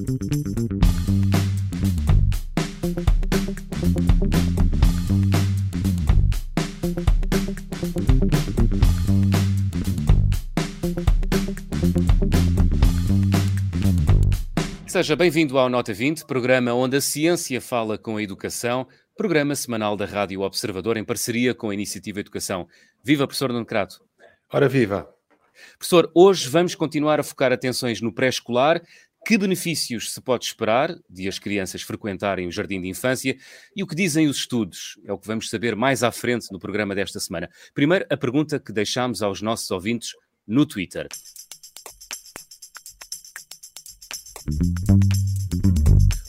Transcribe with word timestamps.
Seja 0.00 0.08
bem-vindo 15.16 15.58
ao 15.58 15.68
Nota 15.68 15.92
20, 15.92 16.24
programa 16.24 16.72
onde 16.72 16.96
a 16.96 17.00
ciência 17.00 17.60
fala 17.60 17.98
com 17.98 18.16
a 18.16 18.22
educação, 18.22 18.88
programa 19.14 19.54
semanal 19.54 19.96
da 19.96 20.06
Rádio 20.06 20.40
Observador 20.40 20.96
em 20.96 21.04
parceria 21.04 21.54
com 21.54 21.68
a 21.68 21.74
Iniciativa 21.74 22.20
Educação. 22.20 22.66
Viva, 23.04 23.26
professor 23.26 23.52
Nuno 23.52 23.66
Crato. 23.66 24.00
Ora, 24.50 24.66
viva. 24.66 25.06
Professor, 25.78 26.10
hoje 26.14 26.48
vamos 26.48 26.74
continuar 26.74 27.20
a 27.20 27.22
focar 27.22 27.52
atenções 27.52 28.00
no 28.00 28.12
pré-escolar. 28.12 28.80
Que 29.26 29.36
benefícios 29.38 30.12
se 30.12 30.20
pode 30.20 30.46
esperar 30.46 30.96
de 31.08 31.28
as 31.28 31.38
crianças 31.38 31.82
frequentarem 31.82 32.48
o 32.48 32.50
jardim 32.50 32.80
de 32.80 32.88
infância 32.88 33.36
e 33.76 33.82
o 33.82 33.86
que 33.86 33.94
dizem 33.94 34.26
os 34.26 34.38
estudos? 34.38 34.98
É 35.04 35.12
o 35.12 35.18
que 35.18 35.26
vamos 35.26 35.48
saber 35.48 35.76
mais 35.76 36.02
à 36.02 36.10
frente 36.10 36.50
no 36.50 36.58
programa 36.58 36.94
desta 36.94 37.20
semana. 37.20 37.48
Primeiro, 37.74 38.06
a 38.10 38.16
pergunta 38.16 38.58
que 38.58 38.72
deixamos 38.72 39.22
aos 39.22 39.40
nossos 39.40 39.70
ouvintes 39.70 40.10
no 40.46 40.66
Twitter. 40.66 41.06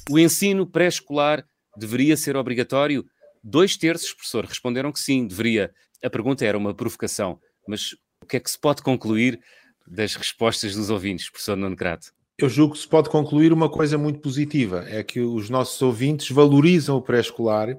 O 0.09 0.20
ensino 0.20 0.67
pré-escolar 0.67 1.45
deveria 1.77 2.17
ser 2.17 2.35
obrigatório? 2.35 3.05
Dois 3.43 3.77
terços, 3.77 4.13
professor, 4.13 4.45
responderam 4.45 4.91
que 4.91 4.99
sim, 4.99 5.26
deveria. 5.26 5.73
A 6.03 6.09
pergunta 6.09 6.45
era 6.45 6.57
uma 6.57 6.76
provocação, 6.76 7.39
mas 7.67 7.93
o 8.21 8.26
que 8.27 8.37
é 8.37 8.39
que 8.39 8.51
se 8.51 8.59
pode 8.59 8.84
concluir 8.84 9.39
das 9.87 10.15
respostas 10.15 10.76
dos 10.76 10.89
ouvintes, 10.89 11.29
professor 11.29 11.55
Nuno 11.55 11.76
Crato? 11.76 12.12
Eu 12.41 12.49
julgo 12.49 12.73
que 12.73 12.79
se 12.79 12.87
pode 12.87 13.07
concluir 13.07 13.53
uma 13.53 13.69
coisa 13.69 13.99
muito 13.99 14.19
positiva, 14.19 14.83
é 14.87 15.03
que 15.03 15.19
os 15.19 15.47
nossos 15.47 15.79
ouvintes 15.79 16.31
valorizam 16.31 16.97
o 16.97 17.01
pré-escolar 17.01 17.70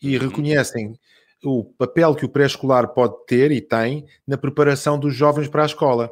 e 0.00 0.14
uhum. 0.14 0.28
reconhecem 0.28 0.94
o 1.42 1.64
papel 1.64 2.14
que 2.14 2.26
o 2.26 2.28
pré-escolar 2.28 2.88
pode 2.88 3.14
ter 3.26 3.50
e 3.50 3.62
tem 3.62 4.04
na 4.26 4.36
preparação 4.36 4.98
dos 4.98 5.14
jovens 5.14 5.48
para 5.48 5.62
a 5.62 5.66
escola. 5.66 6.10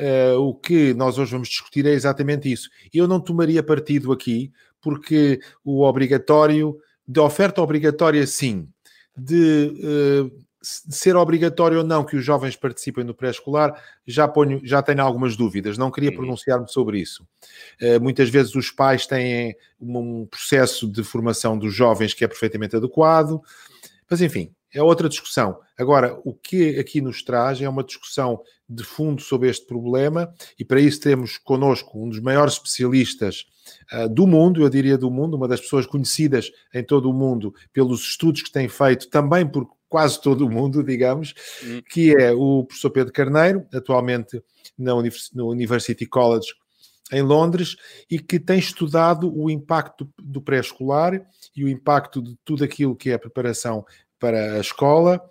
Uh, 0.00 0.38
o 0.40 0.54
que 0.54 0.94
nós 0.94 1.18
hoje 1.18 1.32
vamos 1.32 1.48
discutir 1.48 1.84
é 1.84 1.90
exatamente 1.90 2.50
isso. 2.50 2.70
Eu 2.92 3.06
não 3.06 3.20
tomaria 3.20 3.62
partido 3.62 4.10
aqui, 4.10 4.50
porque 4.80 5.38
o 5.62 5.82
obrigatório, 5.82 6.78
de 7.06 7.20
oferta 7.20 7.60
obrigatória, 7.60 8.26
sim, 8.26 8.66
de, 9.14 9.70
uh, 9.84 10.30
de 10.30 10.44
ser 10.64 11.14
obrigatório 11.16 11.78
ou 11.78 11.84
não 11.84 12.04
que 12.04 12.16
os 12.16 12.24
jovens 12.24 12.56
participem 12.56 13.04
no 13.04 13.14
pré-escolar, 13.14 13.80
já, 14.06 14.26
ponho, 14.26 14.60
já 14.64 14.82
tenho 14.82 15.02
algumas 15.02 15.36
dúvidas, 15.36 15.76
não 15.76 15.90
queria 15.90 16.12
pronunciar-me 16.12 16.68
sobre 16.68 16.98
isso. 16.98 17.26
Uh, 17.80 18.00
muitas 18.00 18.28
vezes 18.30 18.54
os 18.54 18.70
pais 18.70 19.06
têm 19.06 19.54
um 19.80 20.26
processo 20.26 20.88
de 20.90 21.04
formação 21.04 21.58
dos 21.58 21.74
jovens 21.74 22.14
que 22.14 22.24
é 22.24 22.28
perfeitamente 22.28 22.76
adequado, 22.76 23.40
mas 24.08 24.20
enfim, 24.20 24.52
é 24.72 24.82
outra 24.82 25.08
discussão. 25.08 25.58
Agora, 25.78 26.18
o 26.24 26.34
que 26.34 26.78
aqui 26.78 27.00
nos 27.00 27.22
traz 27.22 27.60
é 27.60 27.68
uma 27.68 27.84
discussão 27.84 28.40
de 28.68 28.82
fundo 28.82 29.22
sobre 29.22 29.48
este 29.48 29.66
problema 29.66 30.32
e 30.58 30.64
para 30.64 30.80
isso 30.80 31.00
temos 31.00 31.38
connosco 31.38 32.02
um 32.02 32.08
dos 32.08 32.20
maiores 32.20 32.54
especialistas 32.54 33.46
uh, 33.92 34.08
do 34.08 34.26
mundo, 34.26 34.62
eu 34.62 34.68
diria 34.68 34.98
do 34.98 35.10
mundo, 35.10 35.36
uma 35.36 35.46
das 35.46 35.60
pessoas 35.60 35.86
conhecidas 35.86 36.50
em 36.72 36.82
todo 36.82 37.08
o 37.08 37.12
mundo 37.12 37.54
pelos 37.72 38.02
estudos 38.02 38.42
que 38.42 38.50
tem 38.50 38.68
feito, 38.68 39.08
também 39.08 39.46
por 39.46 39.68
quase 39.94 40.20
todo 40.20 40.44
o 40.44 40.50
mundo, 40.50 40.82
digamos, 40.82 41.34
hum. 41.62 41.80
que 41.88 42.16
é 42.16 42.32
o 42.32 42.64
professor 42.64 42.90
Pedro 42.90 43.12
Carneiro, 43.12 43.64
atualmente 43.72 44.42
na 44.76 44.92
Univers 44.92 45.30
no 45.32 45.52
University 45.52 46.04
College 46.04 46.48
em 47.12 47.22
Londres 47.22 47.76
e 48.10 48.18
que 48.18 48.40
tem 48.40 48.58
estudado 48.58 49.32
o 49.32 49.48
impacto 49.48 50.10
do 50.20 50.42
pré-escolar 50.42 51.24
e 51.54 51.64
o 51.64 51.68
impacto 51.68 52.20
de 52.20 52.36
tudo 52.44 52.64
aquilo 52.64 52.96
que 52.96 53.10
é 53.10 53.14
a 53.14 53.20
preparação 53.20 53.86
para 54.18 54.54
a 54.54 54.58
escola 54.60 55.22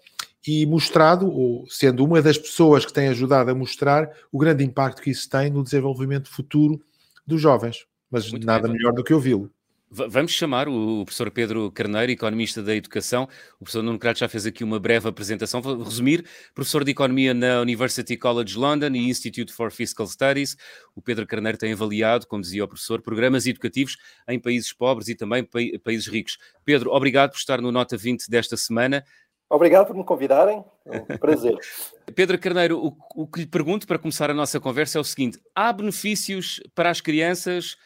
e 0.47 0.65
mostrado, 0.65 1.29
ou 1.29 1.69
sendo 1.69 2.05
uma 2.05 2.21
das 2.21 2.37
pessoas 2.37 2.85
que 2.85 2.93
tem 2.93 3.09
ajudado 3.09 3.51
a 3.51 3.55
mostrar 3.55 4.09
o 4.31 4.37
grande 4.37 4.63
impacto 4.63 5.01
que 5.01 5.11
isso 5.11 5.29
tem 5.29 5.49
no 5.49 5.61
desenvolvimento 5.61 6.29
futuro 6.29 6.81
dos 7.27 7.41
jovens. 7.41 7.85
Mas 8.09 8.31
Muito 8.31 8.47
nada 8.47 8.69
bem, 8.69 8.77
melhor 8.77 8.93
do 8.93 9.03
que 9.03 9.13
ouvi-lo. 9.13 9.51
Vamos 9.95 10.31
chamar 10.31 10.67
o 10.67 11.05
professor 11.05 11.29
Pedro 11.29 11.71
Carneiro, 11.71 12.11
economista 12.11 12.63
da 12.63 12.75
educação. 12.75 13.27
O 13.55 13.59
professor 13.59 13.83
Nuno 13.83 13.99
Crato 13.99 14.17
já 14.17 14.27
fez 14.27 14.43
aqui 14.43 14.63
uma 14.63 14.79
breve 14.79 15.07
apresentação. 15.07 15.61
Vou 15.61 15.83
resumir: 15.83 16.25
professor 16.55 16.83
de 16.83 16.89
economia 16.89 17.31
na 17.31 17.61
University 17.61 18.17
College 18.17 18.57
London 18.57 18.87
e 18.95 19.07
Institute 19.07 19.53
for 19.53 19.71
Fiscal 19.71 20.07
Studies. 20.07 20.57
O 20.95 21.01
Pedro 21.01 21.27
Carneiro 21.27 21.59
tem 21.59 21.73
avaliado, 21.73 22.25
como 22.25 22.41
dizia 22.41 22.63
o 22.63 22.67
professor, 22.67 23.03
programas 23.03 23.45
educativos 23.45 23.95
em 24.27 24.39
países 24.39 24.73
pobres 24.73 25.09
e 25.09 25.15
também 25.15 25.47
países 25.83 26.07
ricos. 26.07 26.39
Pedro, 26.65 26.89
obrigado 26.89 27.29
por 27.29 27.37
estar 27.37 27.61
no 27.61 27.71
Nota 27.71 27.95
20 27.95 28.27
desta 28.31 28.57
semana. 28.57 29.05
Obrigado 29.47 29.85
por 29.85 29.95
me 29.95 30.03
convidarem. 30.03 30.65
É 30.87 30.97
um 30.97 31.17
prazer. 31.19 31.55
Pedro 32.15 32.39
Carneiro, 32.39 32.83
o, 32.83 32.97
o 33.15 33.27
que 33.27 33.41
lhe 33.41 33.45
pergunto 33.45 33.85
para 33.85 33.99
começar 33.99 34.31
a 34.31 34.33
nossa 34.33 34.59
conversa 34.59 34.97
é 34.97 35.01
o 35.01 35.03
seguinte: 35.03 35.39
há 35.53 35.71
benefícios 35.71 36.59
para 36.73 36.89
as 36.89 36.99
crianças? 36.99 37.77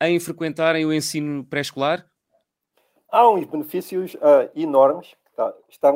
Em 0.00 0.18
frequentarem 0.20 0.84
o 0.84 0.92
ensino 0.92 1.44
pré-escolar? 1.44 2.06
Há 3.10 3.28
uns 3.30 3.44
benefícios 3.44 4.14
uh, 4.14 4.50
enormes, 4.54 5.14
está, 5.30 5.54
está, 5.68 5.92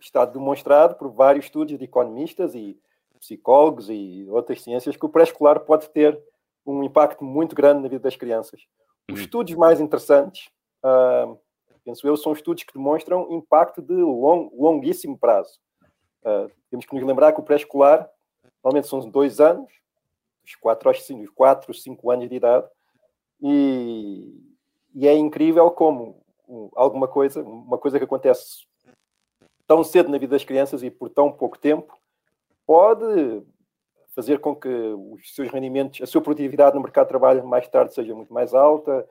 está, 0.00 0.24
demonstrado 0.24 0.96
por 0.96 1.10
vários 1.10 1.46
estudos 1.46 1.78
de 1.78 1.84
economistas 1.84 2.54
e 2.54 2.78
psicólogos 3.20 3.88
e 3.88 4.26
outras 4.30 4.62
ciências 4.62 4.96
que 4.96 5.06
o 5.06 5.08
pré-escolar 5.08 5.60
pode 5.60 5.88
ter 5.90 6.20
um 6.64 6.82
impacto 6.82 7.24
muito 7.24 7.54
grande 7.54 7.82
na 7.82 7.88
vida 7.88 8.02
das 8.02 8.16
crianças. 8.16 8.66
Os 9.10 9.18
uhum. 9.18 9.24
estudos 9.24 9.54
mais 9.54 9.80
interessantes, 9.80 10.50
uh, 10.84 11.38
penso 11.84 12.06
eu, 12.06 12.16
são 12.16 12.32
estudos 12.32 12.64
que 12.64 12.74
demonstram 12.74 13.28
impacto 13.30 13.80
de 13.80 13.94
long, 13.94 14.50
longuíssimo 14.52 15.16
prazo. 15.16 15.60
Uh, 16.22 16.50
temos 16.68 16.84
que 16.84 16.94
nos 16.94 17.04
lembrar 17.04 17.32
que 17.32 17.40
o 17.40 17.44
pré-escolar 17.44 18.10
normalmente 18.62 18.88
são 18.88 19.08
dois 19.08 19.38
anos, 19.38 19.70
os 20.44 20.56
quatro 20.56 20.88
aos 20.88 21.04
cinco, 21.04 21.32
quatro, 21.32 21.72
cinco 21.72 22.10
anos 22.10 22.28
de 22.28 22.34
idade, 22.34 22.66
e, 23.40 24.34
e 24.94 25.06
é 25.06 25.14
incrível 25.14 25.70
como 25.70 26.22
alguma 26.74 27.08
coisa, 27.08 27.42
uma 27.42 27.78
coisa 27.78 27.98
que 27.98 28.04
acontece 28.04 28.66
tão 29.66 29.82
cedo 29.82 30.08
na 30.08 30.18
vida 30.18 30.30
das 30.30 30.44
crianças 30.44 30.82
e 30.82 30.90
por 30.90 31.10
tão 31.10 31.32
pouco 31.32 31.58
tempo, 31.58 31.98
pode 32.66 33.42
fazer 34.14 34.38
com 34.38 34.54
que 34.54 34.68
os 34.68 35.34
seus 35.34 35.50
rendimentos, 35.50 36.00
a 36.00 36.06
sua 36.06 36.22
produtividade 36.22 36.74
no 36.74 36.82
mercado 36.82 37.06
de 37.06 37.10
trabalho 37.10 37.46
mais 37.46 37.68
tarde 37.68 37.92
seja 37.92 38.14
muito 38.14 38.32
mais 38.32 38.54
alta, 38.54 39.06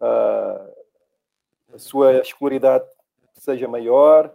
a 0.00 1.78
sua 1.78 2.20
escolaridade 2.20 2.84
seja 3.34 3.66
maior 3.66 4.32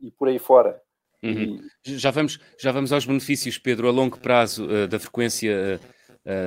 e 0.00 0.10
por 0.10 0.28
aí 0.28 0.38
fora. 0.38 0.80
Uhum. 1.22 1.60
E... 1.86 1.98
Já, 1.98 2.10
vamos, 2.10 2.40
já 2.58 2.72
vamos 2.72 2.92
aos 2.92 3.06
benefícios, 3.06 3.56
Pedro, 3.58 3.88
a 3.88 3.92
longo 3.92 4.18
prazo 4.18 4.66
uh, 4.66 4.88
da 4.88 4.98
frequência 4.98 5.80
uh, 5.80 5.86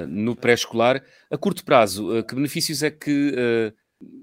no 0.08 0.36
pré-escolar. 0.36 1.04
A 1.30 1.38
curto 1.38 1.66
prazo, 1.66 2.20
uh, 2.20 2.26
que 2.26 2.34
benefícios 2.34 2.82
é 2.82 2.90
que 2.90 3.32
uh, 3.32 3.76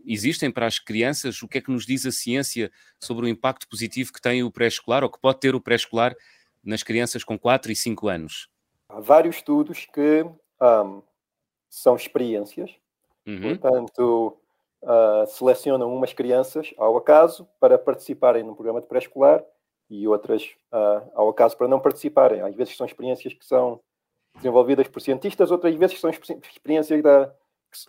existem 0.07 0.51
para 0.51 0.67
as 0.67 0.79
crianças? 0.79 1.43
O 1.43 1.49
que 1.49 1.59
é 1.59 1.61
que 1.61 1.71
nos 1.71 1.87
diz 1.87 2.07
a 2.07 2.13
ciência 2.13 2.71
sobre 3.01 3.27
o 3.27 3.29
impacto 3.29 3.69
positivo 3.69 4.13
que 4.13 4.21
tem 4.21 4.43
o 4.43 4.51
pré-escolar 4.51 5.03
ou 5.03 5.11
que 5.11 5.21
pode 5.21 5.41
ter 5.41 5.55
o 5.55 5.61
pré-escolar 5.61 6.15
nas 6.63 6.83
crianças 6.83 7.25
com 7.25 7.39
4 7.39 7.73
e 7.73 7.77
5 7.77 8.09
anos? 8.09 8.49
Há 8.89 9.01
vários 9.01 9.37
estudos 9.37 9.87
que 9.93 10.25
um, 10.61 11.03
são 11.69 11.97
experiências, 11.97 12.71
uhum. 13.27 13.57
portanto, 13.57 14.39
uh, 14.83 15.27
selecionam 15.27 15.95
umas 15.95 16.13
crianças 16.13 16.73
ao 16.77 16.97
acaso 16.97 17.49
para 17.59 17.79
participarem 17.79 18.43
num 18.43 18.55
programa 18.55 18.81
de 18.81 18.87
pré-escolar 18.87 19.43
e 19.89 20.07
outras 20.07 20.45
uh, 20.73 21.11
ao 21.15 21.29
acaso 21.29 21.57
para 21.57 21.69
não 21.69 21.81
participarem. 21.81 22.43
Às 22.43 22.55
vezes 22.55 22.77
são 22.77 22.87
experiências 22.87 23.33
que 23.35 23.45
são 23.45 23.81
desenvolvidas 24.43 24.89
por 24.89 25.01
cientistas, 25.01 25.51
outras 25.51 25.75
vezes 25.75 26.01
são 26.01 26.11
experiências 26.11 27.03
da, 27.03 27.33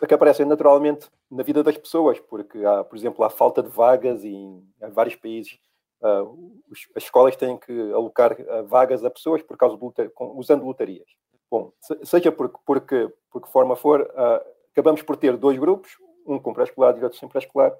que 0.06 0.14
aparecem 0.14 0.46
naturalmente 0.46 1.10
na 1.30 1.42
vida 1.42 1.62
das 1.62 1.76
pessoas, 1.76 2.18
porque 2.20 2.64
há, 2.64 2.84
por 2.84 2.96
exemplo, 2.96 3.24
há 3.24 3.30
falta 3.30 3.62
de 3.62 3.68
vagas 3.68 4.24
em, 4.24 4.64
em 4.82 4.90
vários 4.90 5.16
países. 5.16 5.58
Uh, 6.00 6.62
as 6.96 7.02
escolas 7.02 7.36
têm 7.36 7.56
que 7.56 7.92
alocar 7.92 8.32
uh, 8.32 8.64
vagas 8.66 9.04
a 9.04 9.10
pessoas 9.10 9.42
por 9.42 9.56
causa 9.56 9.76
de 9.76 10.08
com, 10.10 10.38
usando 10.38 10.64
lotarias. 10.64 11.06
Bom, 11.50 11.72
seja 12.02 12.32
por, 12.32 12.48
porque, 12.64 13.10
por 13.30 13.42
que 13.42 13.50
forma 13.50 13.76
for, 13.76 14.02
uh, 14.02 14.50
acabamos 14.72 15.02
por 15.02 15.16
ter 15.16 15.36
dois 15.36 15.58
grupos, 15.58 15.92
um 16.26 16.38
com 16.38 16.54
pré-escolar 16.54 16.96
e 16.98 17.04
outro 17.04 17.18
sem 17.18 17.28
pré-escolar, 17.28 17.74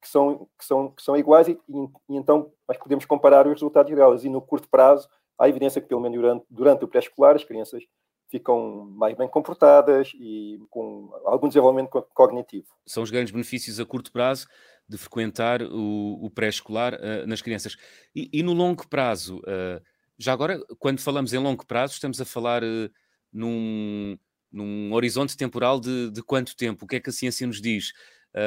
que, 0.00 0.08
são, 0.08 0.46
que, 0.56 0.64
são, 0.64 0.90
que 0.90 1.02
são 1.02 1.16
iguais 1.16 1.48
e, 1.48 1.60
e, 1.68 1.88
e, 2.08 2.16
então 2.16 2.52
nós 2.68 2.78
podemos 2.78 3.04
comparar 3.04 3.48
os 3.48 3.54
resultados 3.54 3.92
delas. 3.92 4.24
E 4.24 4.28
no 4.28 4.40
curto 4.40 4.68
prazo 4.68 5.08
há 5.40 5.48
evidência 5.48 5.80
que, 5.80 5.88
pelo 5.88 6.02
menos 6.02 6.18
durante, 6.18 6.46
durante 6.50 6.84
o 6.84 6.88
pré-escolar, 6.88 7.34
as 7.34 7.44
crianças 7.44 7.82
ficam 8.30 8.84
mais 8.92 9.16
bem 9.16 9.26
comportadas 9.26 10.12
e 10.14 10.60
com 10.70 11.10
algum 11.24 11.48
desenvolvimento 11.48 12.06
cognitivo. 12.14 12.66
São 12.86 13.02
os 13.02 13.10
grandes 13.10 13.32
benefícios 13.32 13.80
a 13.80 13.86
curto 13.86 14.12
prazo 14.12 14.46
de 14.88 14.98
frequentar 14.98 15.62
o, 15.62 16.24
o 16.24 16.30
pré-escolar 16.30 16.94
uh, 16.94 17.26
nas 17.26 17.42
crianças. 17.42 17.76
E, 18.14 18.28
e, 18.32 18.42
no 18.42 18.52
longo 18.52 18.86
prazo, 18.88 19.38
uh, 19.38 19.82
já 20.18 20.32
agora, 20.32 20.60
quando 20.78 21.00
falamos 21.00 21.32
em 21.32 21.38
longo 21.38 21.66
prazo, 21.66 21.94
estamos 21.94 22.20
a 22.20 22.24
falar 22.24 22.62
uh, 22.62 22.90
num, 23.32 24.16
num 24.52 24.92
horizonte 24.92 25.36
temporal 25.36 25.80
de, 25.80 26.10
de, 26.10 26.22
quanto 26.22 26.56
tempo? 26.56 26.84
O 26.84 26.88
que 26.88 26.96
é 26.96 27.00
que 27.00 27.10
a 27.10 27.12
ciência 27.12 27.46
nos 27.46 27.60
diz? 27.60 27.92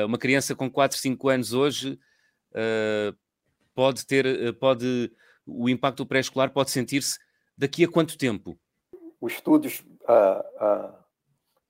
Uma 0.07 0.17
criança 0.17 0.55
com 0.55 0.71
4, 0.71 0.97
5 0.97 1.27
anos 1.27 1.51
hoje 1.51 1.99
pode 3.75 4.07
ter, 4.07 4.57
pode, 4.57 5.11
o 5.45 5.69
impacto 5.69 5.97
do 5.97 6.07
pré-escolar 6.07 6.51
pode 6.51 6.71
sentir-se 6.71 7.17
daqui 7.57 7.83
a 7.83 7.89
quanto 7.89 8.17
tempo? 8.17 8.57
Os 9.19 9.33
estudos, 9.33 9.83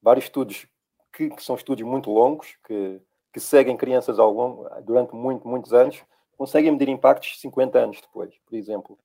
vários 0.01 0.25
estudos 0.25 0.65
que, 1.11 1.29
que, 1.29 1.43
são 1.43 1.55
estudos 1.55 1.85
muito 1.85 2.11
longos, 2.11 2.57
que, 2.65 3.01
que 3.31 3.39
seguem 3.39 3.77
crianças 3.77 4.19
ao 4.19 4.31
longo, 4.31 4.67
durante 4.81 5.13
muito, 5.13 5.47
muitos 5.47 5.73
anos, 5.73 6.03
conseguem 6.37 6.71
medir 6.71 6.89
impactos 6.89 7.39
50 7.39 7.79
anos 7.79 8.01
depois, 8.01 8.33
por 8.45 8.55
exemplo. 8.55 8.97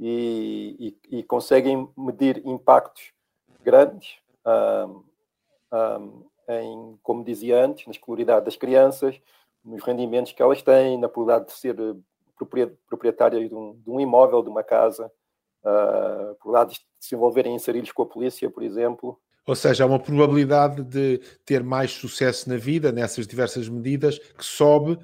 E, 0.00 0.96
e, 1.10 1.18
e 1.18 1.22
conseguem 1.24 1.88
medir 1.96 2.40
impactos 2.46 3.12
grandes 3.62 4.18
um, 4.46 5.04
um, 5.72 6.24
em, 6.48 6.98
como 7.02 7.24
dizia 7.24 7.64
antes, 7.64 7.86
na 7.86 7.90
escolaridade 7.90 8.44
das 8.44 8.56
crianças, 8.56 9.20
nos 9.64 9.82
rendimentos 9.82 10.32
que 10.32 10.42
elas 10.42 10.62
têm, 10.62 10.98
na 10.98 11.08
probabilidade 11.08 11.52
de 11.52 11.58
ser 11.58 11.76
proprietárias 12.46 13.48
de 13.48 13.54
um, 13.54 13.80
de 13.84 13.90
um 13.90 14.00
imóvel, 14.00 14.42
de 14.42 14.48
uma 14.48 14.62
casa, 14.62 15.10
uh, 15.64 16.34
probabilidade 16.36 16.74
de 16.74 17.06
se 17.06 17.14
envolverem 17.14 17.54
em 17.54 17.58
sarilhos 17.58 17.92
com 17.92 18.02
a 18.02 18.06
polícia, 18.06 18.50
por 18.50 18.62
exemplo. 18.62 19.18
Ou 19.46 19.54
seja, 19.54 19.84
há 19.84 19.86
uma 19.86 19.98
probabilidade 19.98 20.82
de 20.82 21.18
ter 21.44 21.62
mais 21.62 21.92
sucesso 21.92 22.48
na 22.48 22.56
vida 22.56 22.92
nessas 22.92 23.26
diversas 23.26 23.68
medidas 23.68 24.18
que 24.18 24.44
sobe 24.44 24.98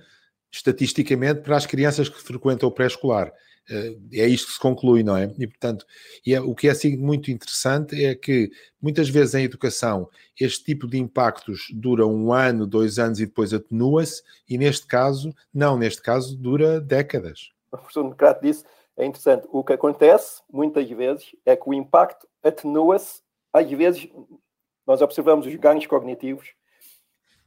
estatisticamente 0.52 1.40
para 1.40 1.56
as 1.56 1.66
crianças 1.66 2.08
que 2.08 2.22
frequentam 2.22 2.68
o 2.68 2.72
pré-escolar. 2.72 3.32
Eh, 3.68 3.96
é 4.12 4.26
isto 4.26 4.48
que 4.48 4.52
se 4.52 4.60
conclui, 4.60 5.02
não 5.02 5.16
é? 5.16 5.32
E, 5.38 5.46
portanto, 5.46 5.86
e 6.26 6.34
é, 6.34 6.40
o 6.40 6.54
que 6.54 6.68
é 6.68 6.70
assim, 6.70 6.96
muito 6.96 7.30
interessante 7.30 8.04
é 8.04 8.14
que 8.14 8.50
muitas 8.80 9.08
vezes 9.08 9.34
em 9.34 9.44
educação 9.44 10.08
este 10.38 10.64
tipo 10.64 10.86
de 10.86 10.98
impactos 10.98 11.68
dura 11.72 12.06
um 12.06 12.32
ano, 12.32 12.66
dois 12.66 12.98
anos 12.98 13.20
e 13.20 13.26
depois 13.26 13.54
atenua-se, 13.54 14.22
e 14.48 14.58
neste 14.58 14.86
caso, 14.86 15.34
não, 15.52 15.78
neste 15.78 16.02
caso 16.02 16.36
dura 16.36 16.80
décadas. 16.80 17.50
O 17.72 17.78
professor 17.78 18.04
Necrato 18.04 18.42
disse, 18.42 18.64
é 18.96 19.04
interessante, 19.04 19.48
o 19.50 19.64
que 19.64 19.72
acontece 19.72 20.42
muitas 20.52 20.88
vezes 20.88 21.34
é 21.44 21.56
que 21.56 21.68
o 21.68 21.74
impacto 21.74 22.28
atenua-se, 22.42 23.22
às 23.52 23.68
vezes 23.70 24.08
nós 24.86 25.00
observamos 25.00 25.46
os 25.46 25.54
ganhos 25.54 25.86
cognitivos 25.86 26.48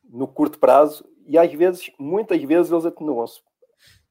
no 0.04 0.28
curto 0.28 0.58
prazo 0.58 1.06
e 1.28 1.38
às 1.38 1.52
vezes, 1.54 1.92
muitas 2.00 2.42
vezes 2.42 2.72
eles 2.72 2.86
atenuam-se 2.86 3.42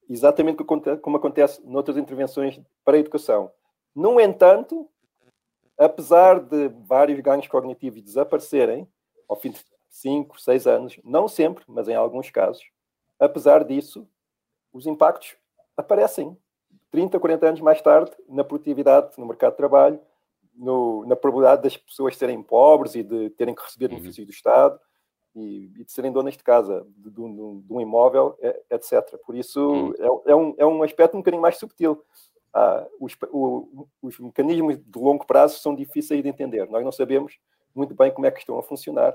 exatamente 0.08 0.62
como 0.64 1.16
acontece 1.16 1.64
noutras 1.64 1.96
intervenções 1.96 2.60
para 2.84 2.96
a 2.96 3.00
educação. 3.00 3.50
No 3.94 4.20
entanto, 4.20 4.88
apesar 5.78 6.40
de 6.40 6.68
vários 6.68 7.20
ganhos 7.20 7.46
cognitivos 7.48 8.02
desaparecerem 8.02 8.88
ao 9.28 9.36
fim 9.36 9.50
de 9.50 9.64
5, 9.88 10.40
6 10.40 10.66
anos, 10.66 11.00
não 11.02 11.26
sempre, 11.26 11.64
mas 11.66 11.88
em 11.88 11.94
alguns 11.94 12.30
casos, 12.30 12.64
apesar 13.18 13.64
disso, 13.64 14.08
os 14.72 14.86
impactos 14.86 15.36
aparecem 15.76 16.36
30, 16.90 17.18
40 17.18 17.46
anos 17.48 17.60
mais 17.60 17.80
tarde 17.80 18.12
na 18.28 18.44
produtividade, 18.44 19.12
no 19.18 19.26
mercado 19.26 19.52
de 19.52 19.56
trabalho, 19.56 20.00
no, 20.54 21.04
na 21.06 21.16
probabilidade 21.16 21.62
das 21.62 21.76
pessoas 21.76 22.16
serem 22.16 22.42
pobres 22.42 22.94
e 22.94 23.02
de 23.02 23.30
terem 23.30 23.54
que 23.54 23.62
receber 23.62 23.86
uhum. 23.86 23.96
benefícios 23.96 24.26
do 24.26 24.32
Estado, 24.32 24.80
e, 25.36 25.70
e 25.76 25.84
de 25.84 25.92
serem 25.92 26.10
donas 26.10 26.36
de 26.36 26.42
casa, 26.42 26.86
de, 26.96 27.10
de, 27.10 27.20
um, 27.20 27.60
de 27.60 27.72
um, 27.72 27.80
imóvel, 27.80 28.36
etc. 28.70 29.16
Por 29.24 29.36
isso, 29.36 29.70
hum. 29.70 29.92
é, 30.26 30.32
é, 30.32 30.34
um, 30.34 30.54
é 30.56 30.66
um 30.66 30.82
aspecto 30.82 31.14
um 31.14 31.20
bocadinho 31.20 31.42
mais 31.42 31.58
subtil. 31.58 32.02
Ah, 32.52 32.86
os, 32.98 33.14
o, 33.30 33.86
os 34.00 34.18
mecanismos 34.18 34.78
de 34.78 34.98
longo 34.98 35.26
prazo 35.26 35.58
são 35.58 35.74
difíceis 35.74 36.22
de 36.22 36.28
entender. 36.28 36.68
Nós 36.70 36.82
não 36.82 36.90
sabemos 36.90 37.38
muito 37.74 37.94
bem 37.94 38.10
como 38.10 38.26
é 38.26 38.30
que 38.30 38.38
estão 38.38 38.58
a 38.58 38.62
funcionar. 38.62 39.14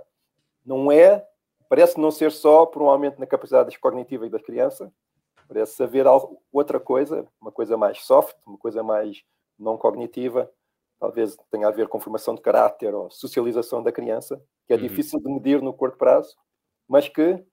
Não 0.64 0.92
é, 0.92 1.28
parece 1.68 2.00
não 2.00 2.12
ser 2.12 2.32
só 2.32 2.68
por 2.68 2.84
um 2.84 2.90
aumento 2.90 3.20
na 3.20 3.26
capacidade 3.26 3.78
cognitiva 3.80 4.30
da 4.30 4.40
criança, 4.40 4.94
parece 5.48 5.82
haver 5.82 6.06
algo, 6.06 6.40
outra 6.54 6.80
coisa, 6.80 7.28
uma 7.42 7.52
coisa 7.52 7.76
mais 7.76 8.04
soft, 8.04 8.36
uma 8.46 8.58
coisa 8.58 8.84
mais 8.84 9.24
não 9.58 9.78
cognitiva, 9.78 10.52
talvez 11.02 11.36
tenha 11.50 11.68
a 11.68 11.72
ver 11.72 11.88
com 11.88 12.00
formação 12.00 12.36
de 12.36 12.42
caráter 12.42 12.94
ou 12.94 13.10
socialização 13.10 13.82
da 13.82 13.92
criança, 13.92 14.40
que 14.68 14.74
é 14.74 14.76
uhum. 14.76 14.84
difícil 14.84 15.20
de 15.20 15.28
medir 15.28 15.60
no 15.60 15.74
curto 15.74 15.98
prazo, 15.98 16.38
mas 16.88 17.10
que 17.10 17.44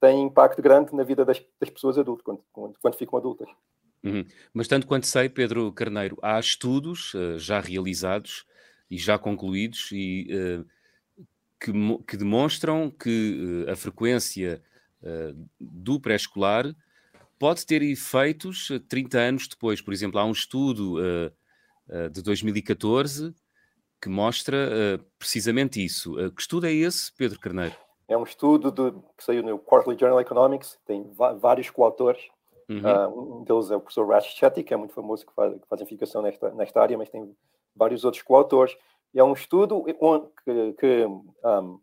tem 0.00 0.20
impacto 0.20 0.60
grande 0.60 0.92
na 0.92 1.04
vida 1.04 1.24
das, 1.24 1.40
das 1.60 1.70
pessoas 1.70 1.96
adultas, 1.96 2.24
quando, 2.24 2.42
quando, 2.52 2.74
quando 2.82 2.96
ficam 2.96 3.16
adultas. 3.16 3.48
Uhum. 4.02 4.24
Mas 4.52 4.66
tanto 4.66 4.84
quanto 4.84 5.06
sei, 5.06 5.28
Pedro 5.28 5.72
Carneiro, 5.72 6.18
há 6.20 6.40
estudos 6.40 7.14
uh, 7.14 7.38
já 7.38 7.60
realizados 7.60 8.44
e 8.90 8.98
já 8.98 9.16
concluídos 9.16 9.90
e 9.92 10.26
uh, 10.32 10.66
que, 11.60 11.72
que, 12.04 12.16
demonstram 12.16 12.90
que 12.90 13.64
uh, 13.66 13.70
a 13.70 13.76
frequência 13.76 14.60
do 15.60 16.00
pré-escolar 16.00 16.74
pode 17.38 17.64
ter 17.64 17.82
efeitos 17.82 18.68
30 18.88 19.18
anos 19.18 19.46
depois. 19.46 19.80
Por 19.80 19.94
exemplo, 19.94 20.18
há 20.18 20.24
um 20.24 20.32
estudo 20.32 20.96
eh, 21.88 22.08
de 22.08 22.22
2014 22.22 23.34
que 24.00 24.08
mostra 24.08 24.56
uh, 24.56 25.04
precisamente 25.18 25.84
isso. 25.84 26.14
Uh, 26.14 26.30
que 26.30 26.40
estudo 26.40 26.66
é 26.66 26.72
esse, 26.72 27.12
Pedro 27.12 27.38
Carneiro? 27.40 27.74
É 28.06 28.16
um 28.16 28.22
estudo 28.22 28.70
de, 28.70 28.92
que 29.16 29.24
saiu 29.24 29.42
no 29.42 29.58
Quarterly 29.58 29.98
Journal 29.98 30.20
Economics, 30.20 30.78
tem 30.86 31.04
vários 31.40 31.68
coautores. 31.70 32.22
Uhum. 32.68 32.80
Uh, 32.80 33.40
um 33.40 33.44
deles 33.44 33.70
é 33.70 33.76
o 33.76 33.80
professor 33.80 34.06
Rash 34.06 34.34
Chetty, 34.34 34.62
que 34.62 34.72
é 34.72 34.76
muito 34.76 34.94
famoso, 34.94 35.26
que 35.26 35.34
faz, 35.34 35.52
que 35.54 35.66
faz 35.68 35.80
investigação 35.80 36.22
nesta, 36.22 36.50
nesta 36.50 36.80
área, 36.80 36.96
mas 36.96 37.08
tem 37.08 37.34
vários 37.74 38.04
outros 38.04 38.22
coautores. 38.22 38.76
É 39.14 39.24
um 39.24 39.32
estudo 39.32 39.84
que, 39.84 40.72
que 40.74 41.06
um, 41.06 41.80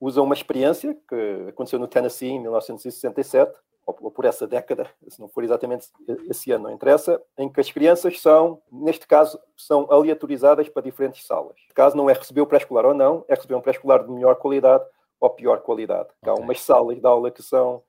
usa 0.00 0.22
uma 0.22 0.34
experiência 0.34 0.96
que 1.08 1.46
aconteceu 1.48 1.78
no 1.78 1.86
Tennessee 1.86 2.30
em 2.30 2.40
1967, 2.40 3.52
ou 3.86 4.10
por 4.10 4.24
essa 4.24 4.46
década, 4.46 4.88
se 5.08 5.20
não 5.20 5.28
for 5.28 5.44
exatamente 5.44 5.88
esse 6.28 6.50
ano, 6.50 6.64
não 6.64 6.70
interessa, 6.70 7.20
em 7.36 7.48
que 7.48 7.60
as 7.60 7.70
crianças 7.70 8.20
são, 8.20 8.62
neste 8.70 9.06
caso, 9.06 9.38
são 9.56 9.86
aleatorizadas 9.90 10.68
para 10.68 10.82
diferentes 10.82 11.26
salas. 11.26 11.56
Caso 11.74 11.96
não 11.96 12.08
é 12.08 12.12
receber 12.12 12.40
o 12.40 12.46
pré-escolar 12.46 12.86
ou 12.86 12.94
não, 12.94 13.24
é 13.28 13.34
receber 13.34 13.54
um 13.54 13.60
pré-escolar 13.60 14.04
de 14.04 14.10
melhor 14.10 14.36
qualidade 14.36 14.84
ou 15.20 15.30
pior 15.30 15.60
qualidade. 15.60 16.08
Okay. 16.22 16.32
Há 16.32 16.34
umas 16.34 16.60
salas 16.60 16.98
de 16.98 17.06
aula 17.06 17.30
que 17.30 17.42
são 17.42 17.82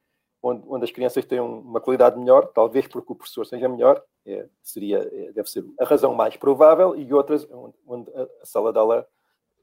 onde, 0.44 0.63
onde, 0.68 0.83
as 0.83 0.92
crianças 0.92 1.25
têm 1.25 1.39
uma 1.39 1.81
qualidade 1.81 2.19
melhor, 2.19 2.48
talvez 2.48 2.88
porque 2.88 3.12
o 3.12 3.15
professor 3.15 3.45
seja 3.45 3.68
melhor, 3.68 4.03
é, 4.25 4.48
seria, 4.62 5.00
é, 5.12 5.31
deve 5.31 5.50
ser 5.50 5.65
a 5.80 5.86
razão 5.86 6.13
mais 6.13 6.38
provável, 6.38 6.95
e 6.95 7.12
outras 7.13 7.48
onde, 7.50 7.75
onde 7.88 8.12
a 8.13 8.45
sala 8.45 8.71
de 8.71 8.77
aula 8.77 9.07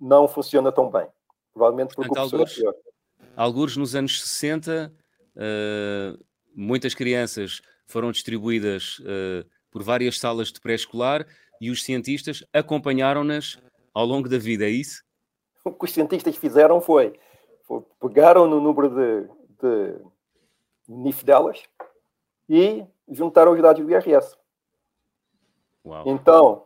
não 0.01 0.27
funciona 0.27 0.73
tão 0.73 0.91
bem. 0.91 1.07
Provavelmente 1.53 1.95
porque 1.95 2.09
Portanto, 2.09 2.35
o 2.35 2.39
professor 2.39 2.39
alguns, 2.39 2.59
é 2.59 2.61
pior. 2.61 3.35
Alguns 3.37 3.77
nos 3.77 3.95
anos 3.95 4.21
60 4.23 4.93
Uh, 4.93 5.02
muitas 6.55 6.95
crianças 6.95 7.63
foram 7.87 8.11
distribuídas 8.11 8.99
uh, 9.01 9.49
por 9.71 9.83
várias 9.83 10.19
salas 10.19 10.53
de 10.53 10.61
pré-escolar 10.61 11.27
e 11.61 11.71
os 11.71 11.83
cientistas 11.83 12.45
acompanharam-nas 12.53 13.59
ao 13.95 14.05
longo 14.05 14.29
da 14.29 14.39
vida, 14.39 14.65
é 14.65 14.71
isso? 14.71 15.03
O 15.65 15.73
que 15.73 15.85
os 15.85 15.93
cientistas 15.93 16.37
fizeram 16.37 16.81
foi, 16.81 17.19
foi 17.63 17.83
pegaram 18.01 18.49
no 18.49 18.61
número 18.61 18.89
de, 18.89 19.29
de 19.61 19.95
NIF 20.89 21.25
delas 21.25 21.63
e 22.49 22.85
juntaram 23.09 23.53
os 23.53 23.61
dados 23.61 23.85
do 23.85 23.91
IRS. 23.91 24.37
Uau. 25.85 26.05
Então, 26.07 26.65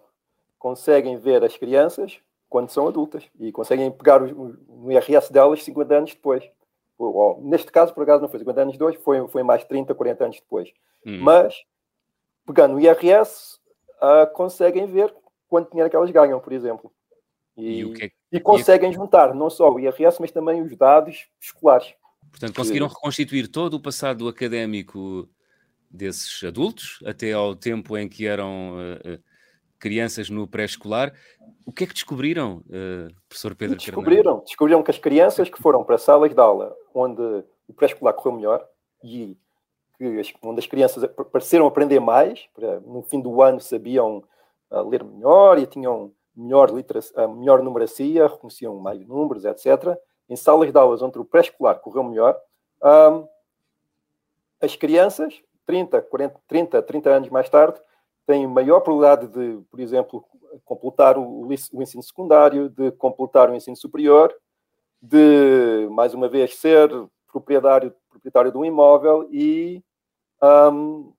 conseguem 0.58 1.18
ver 1.18 1.44
as 1.44 1.56
crianças 1.56 2.18
quando 2.48 2.70
são 2.70 2.88
adultas 2.88 3.24
e 3.38 3.52
conseguem 3.52 3.90
pegar 3.90 4.22
o, 4.22 4.56
o 4.68 4.92
IRS 4.92 5.32
delas 5.32 5.62
50 5.62 5.94
anos 5.94 6.14
depois 6.14 6.48
ou, 6.98 7.40
neste 7.42 7.70
caso, 7.70 7.92
por 7.92 8.02
acaso, 8.02 8.22
não 8.22 8.28
foi 8.28 8.38
50 8.40 8.60
anos 8.60 8.72
depois, 8.74 8.96
foi, 8.96 9.28
foi 9.28 9.42
mais 9.42 9.64
30, 9.64 9.94
40 9.94 10.24
anos 10.24 10.36
depois. 10.36 10.72
Hum. 11.04 11.18
Mas, 11.20 11.54
pegando 12.46 12.76
o 12.76 12.80
IRS, 12.80 13.58
uh, 13.96 14.32
conseguem 14.32 14.86
ver 14.86 15.14
quanto 15.48 15.70
dinheiro 15.70 15.90
que 15.90 15.96
elas 15.96 16.10
ganham, 16.10 16.40
por 16.40 16.52
exemplo. 16.52 16.92
E, 17.56 17.82
e, 17.82 17.92
que... 17.92 18.12
e 18.32 18.40
conseguem 18.40 18.90
e... 18.90 18.94
juntar 18.94 19.34
não 19.34 19.50
só 19.50 19.70
o 19.70 19.78
IRS, 19.78 20.20
mas 20.20 20.30
também 20.30 20.62
os 20.62 20.76
dados 20.76 21.26
escolares. 21.40 21.94
Portanto, 22.30 22.54
conseguiram 22.54 22.86
reconstituir 22.86 23.48
todo 23.48 23.74
o 23.74 23.80
passado 23.80 24.28
académico 24.28 25.28
desses 25.90 26.42
adultos, 26.44 26.98
até 27.04 27.32
ao 27.32 27.54
tempo 27.54 27.96
em 27.96 28.08
que 28.08 28.26
eram 28.26 28.74
uh, 28.74 29.18
crianças 29.78 30.28
no 30.28 30.46
pré-escolar. 30.46 31.12
O 31.64 31.72
que 31.72 31.84
é 31.84 31.86
que 31.86 31.94
descobriram, 31.94 32.58
uh, 32.66 33.14
professor 33.28 33.54
Pedro 33.54 33.76
Descobriram, 33.76 34.22
Carneiro? 34.22 34.42
descobriram 34.44 34.82
que 34.82 34.90
as 34.90 34.98
crianças 34.98 35.48
que 35.48 35.60
foram 35.60 35.84
para 35.84 35.98
salas 35.98 36.34
de 36.34 36.40
aula 36.40 36.74
onde 36.96 37.44
o 37.68 37.74
pré-escolar 37.74 38.14
correu 38.14 38.36
melhor 38.36 38.66
e 39.02 39.36
onde 40.42 40.58
as 40.58 40.66
crianças 40.66 41.08
pareceram 41.30 41.66
aprender 41.66 42.00
mais, 42.00 42.48
no 42.84 43.02
fim 43.02 43.20
do 43.20 43.40
ano 43.40 43.60
sabiam 43.60 44.22
uh, 44.70 44.88
ler 44.88 45.02
melhor 45.02 45.58
e 45.58 45.66
tinham 45.66 46.12
melhor, 46.34 46.70
uh, 46.70 47.28
melhor 47.34 47.62
numeracia, 47.62 48.26
reconheciam 48.26 48.76
mais 48.76 49.06
números, 49.06 49.44
etc. 49.44 49.96
Em 50.28 50.36
salas 50.36 50.70
de 50.70 50.78
aulas 50.78 51.02
onde 51.02 51.18
o 51.18 51.24
pré-escolar 51.24 51.78
correu 51.78 52.04
melhor, 52.04 52.38
um, 52.82 53.26
as 54.60 54.76
crianças, 54.76 55.40
30, 55.66 56.02
40, 56.02 56.40
30, 56.46 56.82
30 56.82 57.10
anos 57.10 57.28
mais 57.30 57.48
tarde, 57.48 57.80
têm 58.26 58.46
maior 58.46 58.80
probabilidade 58.80 59.28
de, 59.28 59.62
por 59.70 59.80
exemplo, 59.80 60.24
completar 60.64 61.16
o, 61.16 61.46
o 61.46 61.82
ensino 61.82 62.02
secundário, 62.02 62.68
de 62.68 62.90
completar 62.92 63.50
o 63.50 63.54
ensino 63.54 63.76
superior, 63.76 64.34
de, 65.00 65.88
mais 65.90 66.14
uma 66.14 66.28
vez, 66.28 66.54
ser 66.54 66.88
proprietário, 67.30 67.94
proprietário 68.08 68.50
de 68.50 68.58
um 68.58 68.64
imóvel 68.64 69.28
e 69.30 69.82
um, 70.42 71.12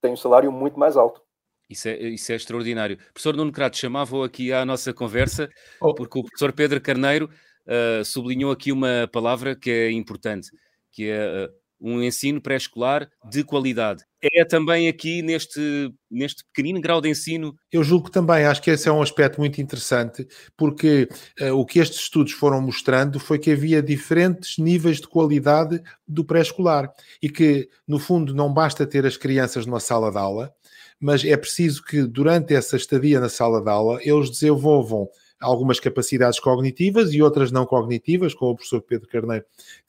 tem 0.00 0.12
um 0.12 0.16
salário 0.16 0.50
muito 0.50 0.78
mais 0.78 0.96
alto. 0.96 1.22
Isso 1.68 1.88
é, 1.88 1.96
isso 1.98 2.32
é 2.32 2.34
extraordinário. 2.34 2.98
Professor 3.12 3.36
Nuno 3.36 3.52
Crato, 3.52 3.76
chamava 3.76 4.24
aqui 4.26 4.52
à 4.52 4.64
nossa 4.64 4.92
conversa, 4.92 5.48
oh. 5.80 5.94
porque 5.94 6.18
o 6.18 6.22
professor 6.24 6.52
Pedro 6.52 6.80
Carneiro 6.80 7.30
uh, 7.66 8.04
sublinhou 8.04 8.50
aqui 8.50 8.72
uma 8.72 9.08
palavra 9.12 9.54
que 9.54 9.70
é 9.70 9.90
importante, 9.92 10.50
que 10.90 11.08
é 11.08 11.46
uh, 11.46 11.59
um 11.80 12.02
ensino 12.02 12.40
pré-escolar 12.40 13.08
de 13.28 13.42
qualidade. 13.42 14.04
É 14.22 14.44
também 14.44 14.86
aqui 14.86 15.22
neste, 15.22 15.90
neste 16.10 16.44
pequenino 16.44 16.80
grau 16.80 17.00
de 17.00 17.08
ensino. 17.08 17.56
Eu 17.72 17.82
julgo 17.82 18.10
também, 18.10 18.44
acho 18.44 18.60
que 18.60 18.70
esse 18.70 18.86
é 18.86 18.92
um 18.92 19.00
aspecto 19.00 19.40
muito 19.40 19.60
interessante, 19.62 20.28
porque 20.56 21.08
uh, 21.40 21.54
o 21.54 21.64
que 21.64 21.78
estes 21.78 22.00
estudos 22.00 22.32
foram 22.32 22.60
mostrando 22.60 23.18
foi 23.18 23.38
que 23.38 23.50
havia 23.50 23.82
diferentes 23.82 24.58
níveis 24.58 25.00
de 25.00 25.08
qualidade 25.08 25.80
do 26.06 26.22
pré-escolar 26.22 26.92
e 27.22 27.30
que, 27.30 27.68
no 27.88 27.98
fundo, 27.98 28.34
não 28.34 28.52
basta 28.52 28.86
ter 28.86 29.06
as 29.06 29.16
crianças 29.16 29.64
numa 29.64 29.80
sala 29.80 30.10
de 30.10 30.18
aula, 30.18 30.52
mas 31.00 31.24
é 31.24 31.36
preciso 31.36 31.82
que 31.82 32.02
durante 32.02 32.54
essa 32.54 32.76
estadia 32.76 33.18
na 33.20 33.30
sala 33.30 33.62
de 33.62 33.70
aula 33.70 33.98
eles 34.02 34.28
desenvolvam 34.28 35.08
algumas 35.40 35.80
capacidades 35.80 36.38
cognitivas 36.38 37.12
e 37.12 37.22
outras 37.22 37.50
não 37.50 37.64
cognitivas, 37.64 38.34
como 38.34 38.52
o 38.52 38.54
professor 38.56 38.82
Pedro 38.82 39.08
Carneiro, 39.08 39.44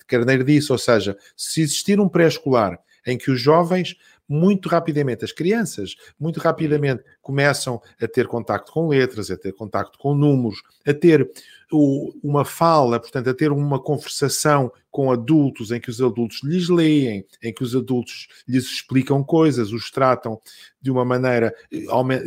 Carneiro 0.07 0.43
disse, 0.43 0.71
ou 0.71 0.77
seja, 0.77 1.17
se 1.37 1.61
existir 1.61 1.99
um 1.99 2.09
pré-escolar 2.09 2.77
em 3.05 3.17
que 3.17 3.31
os 3.31 3.39
jovens 3.39 3.95
muito 4.27 4.69
rapidamente, 4.69 5.25
as 5.25 5.31
crianças, 5.31 5.95
muito 6.19 6.39
rapidamente 6.39 7.03
começam 7.21 7.81
a 8.01 8.07
ter 8.07 8.27
contacto 8.27 8.71
com 8.71 8.87
letras, 8.87 9.29
a 9.29 9.37
ter 9.37 9.53
contacto 9.53 9.97
com 9.97 10.15
números, 10.15 10.61
a 10.87 10.93
ter 10.93 11.29
o, 11.71 12.13
uma 12.21 12.43
fala, 12.43 12.99
portanto, 12.99 13.29
a 13.29 13.33
ter 13.33 13.51
uma 13.51 13.79
conversação 13.79 14.71
com 14.89 15.11
adultos, 15.11 15.71
em 15.71 15.79
que 15.79 15.89
os 15.89 16.01
adultos 16.01 16.41
lhes 16.43 16.67
leem, 16.67 17.25
em 17.41 17.53
que 17.53 17.63
os 17.63 17.75
adultos 17.75 18.27
lhes 18.47 18.65
explicam 18.65 19.23
coisas, 19.23 19.71
os 19.71 19.89
tratam 19.89 20.39
de 20.81 20.91
uma 20.91 21.05
maneira 21.05 21.53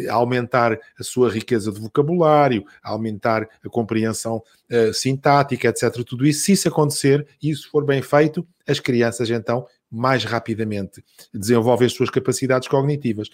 a 0.09 0.15
aumentar 0.15 0.79
a 0.99 1.03
sua 1.03 1.31
riqueza 1.31 1.71
de 1.71 1.81
vocabulário, 1.81 2.65
a 2.83 2.91
aumentar 2.91 3.47
a 3.63 3.69
compreensão 3.69 4.43
uh, 4.71 4.95
sintática, 4.95 5.69
etc. 5.69 6.03
Tudo 6.05 6.27
isso, 6.27 6.45
se 6.45 6.53
isso 6.53 6.69
acontecer 6.69 7.27
e 7.43 7.51
isso 7.51 7.71
for 7.71 7.85
bem 7.85 8.01
feito, 8.01 8.47
as 8.67 8.81
crianças 8.81 9.29
então 9.29 9.67
mais 9.91 10.25
rapidamente 10.25 11.05
desenvolvem 11.33 11.87
as 11.87 11.93
suas 11.93 12.11
capacidades 12.11 12.67
cognitivas 12.67 13.29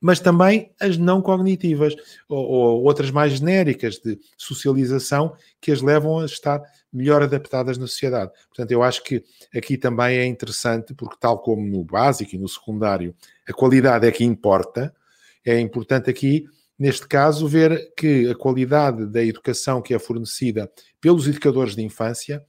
mas 0.00 0.20
também 0.20 0.70
as 0.80 0.96
não 0.96 1.22
cognitivas 1.22 1.94
ou, 2.28 2.44
ou, 2.44 2.84
outras 2.84 3.10
mais 3.10 3.32
genéricas 3.32 3.98
de 3.98 4.18
socialização 4.36 5.34
que 5.60 5.72
as 5.72 5.80
levam 5.80 6.20
a 6.20 6.26
estar 6.26 6.60
melhor 6.92 7.22
adaptadas 7.22 7.78
na 7.78 7.86
sociedade. 7.86 8.30
Portanto, 8.48 8.70
eu 8.70 8.82
acho 8.82 9.02
que 9.02 9.24
aqui 9.54 9.76
também 9.76 10.18
é 10.18 10.26
interessante, 10.26 10.94
porque, 10.94 11.16
tal 11.18 11.38
como 11.38 11.66
no 11.66 11.84
básico 11.84 12.34
e 12.34 12.38
no 12.38 12.48
secundário, 12.48 13.14
a 13.48 13.52
qualidade 13.52 14.06
é 14.06 14.10
que 14.10 14.24
importa, 14.24 14.94
é 15.44 15.58
importante 15.60 16.10
aqui, 16.10 16.44
neste 16.78 17.06
caso, 17.06 17.46
ver 17.46 17.92
que 17.96 18.28
a 18.28 18.34
qualidade 18.34 19.06
da 19.06 19.24
educação 19.24 19.80
que 19.80 19.94
é 19.94 19.98
fornecida 19.98 20.70
pelos 21.00 21.26
educadores 21.26 21.74
de 21.74 21.82
infância 21.82 22.44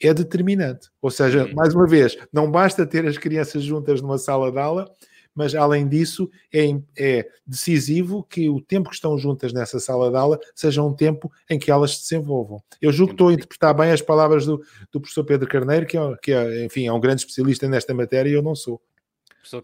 é 0.00 0.12
determinante. 0.12 0.88
Ou 1.00 1.10
seja, 1.10 1.44
uhum. 1.44 1.54
mais 1.54 1.74
uma 1.74 1.86
vez, 1.86 2.16
não 2.32 2.50
basta 2.50 2.86
ter 2.86 3.06
as 3.06 3.18
crianças 3.18 3.62
juntas 3.62 4.00
numa 4.00 4.18
sala 4.18 4.52
de 4.52 4.58
aula 4.58 4.90
mas 5.36 5.54
além 5.54 5.86
disso 5.86 6.30
é, 6.52 6.76
é, 6.98 7.28
decisivo 7.46 8.24
que 8.24 8.48
o 8.48 8.60
tempo 8.60 8.88
que 8.88 8.94
estão 8.94 9.16
juntas 9.18 9.52
nessa 9.52 9.78
sala 9.78 10.10
de 10.10 10.16
aula 10.16 10.40
seja 10.54 10.82
um 10.82 10.94
tempo 10.94 11.30
em 11.48 11.58
que 11.58 11.70
elas 11.70 11.96
se 11.96 12.02
desenvolvam. 12.02 12.62
Eu 12.80 12.90
julgo 12.90 13.10
que 13.10 13.14
estou 13.14 13.28
a 13.28 13.32
interpretar 13.34 13.74
bem 13.74 13.90
as 13.92 14.00
palavras 14.00 14.46
do, 14.46 14.64
do 14.90 15.00
professor 15.00 15.24
Pedro 15.24 15.46
Carneiro, 15.46 15.86
que, 15.86 15.98
é, 15.98 16.16
que 16.22 16.32
é, 16.32 16.64
enfim, 16.64 16.86
é 16.86 16.92
um 16.92 17.00
grande 17.00 17.20
especialista 17.20 17.68
nesta 17.68 17.92
matéria 17.92 18.30
e 18.30 18.32
eu 18.32 18.42
não 18.42 18.54
sou. 18.54 18.80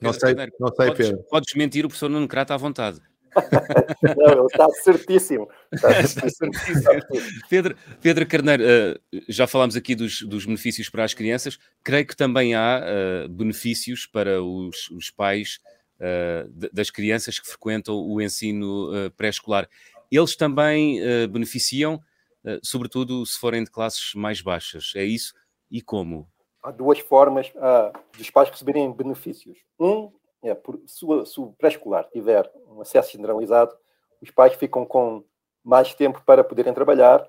não 0.01 0.13
sei, 0.13 0.35
Carneiro, 0.35 0.53
não 0.61 0.69
sei, 0.69 0.87
podes, 0.89 1.09
Pedro. 1.09 1.25
Podes 1.25 1.55
mentir 1.55 1.85
o 1.87 1.89
professor 1.89 2.11
Nuno 2.11 2.29
Crata 2.29 2.55
à 2.55 2.57
vontade. 2.57 3.01
Não, 4.17 4.33
ele 4.33 4.47
está 4.47 4.69
certíssimo. 4.83 5.49
Está 5.73 6.07
certíssimo. 6.07 6.93
Pedro, 7.49 7.77
Pedro 8.01 8.27
Carneiro, 8.27 8.63
uh, 8.63 9.21
já 9.29 9.47
falámos 9.47 9.77
aqui 9.77 9.95
dos, 9.95 10.23
dos, 10.23 10.45
benefícios 10.45 10.89
para 10.89 11.05
as 11.05 11.15
crianças, 11.15 11.59
creio 11.83 12.07
que 12.07 12.17
também 12.17 12.55
há 12.55 12.83
uh, 12.83 13.29
benefícios 13.29 14.07
para 14.07 14.43
os, 14.43 14.91
os 14.91 15.11
pais 15.11 15.59
uh, 15.99 16.71
das 16.73 16.91
crianças 16.91 17.39
que 17.39 17.47
frequentam 17.47 17.97
o 17.97 18.21
ensino 18.21 18.91
pré-escolar. 19.17 19.69
Eles 20.11 20.37
também 20.37 21.01
beneficiam, 21.31 21.99
sobretudo 22.63 23.25
se 23.25 23.39
forem 23.39 23.65
de 23.65 23.71
classes 23.71 24.13
mais 24.15 24.43
baixas. 24.43 24.93
É 24.95 25.05
isso? 25.05 25.33
E 25.71 25.81
como? 25.81 26.29
Há 26.63 26.71
duas 26.71 26.99
formas 26.99 27.51
dos 28.19 28.29
pais 28.29 28.51
receberem 28.51 28.93
benefícios. 28.93 29.57
Um 29.81 30.13
é, 30.43 30.55
por, 30.55 30.81
se, 30.87 31.05
o, 31.05 31.23
o 31.39 31.53
pré-escolar 31.53 32.09
tiver 32.11 32.51
um 32.69 32.81
acesso 32.81 33.13
generalizado, 33.13 33.75
os 34.21 34.31
pais 34.31 34.55
ficam 34.55 34.85
com 34.85 35.25
mais 35.65 35.95
tempo 35.95 36.23
para 36.25 36.43
poderem 36.43 36.75
trabalhar 36.75 37.29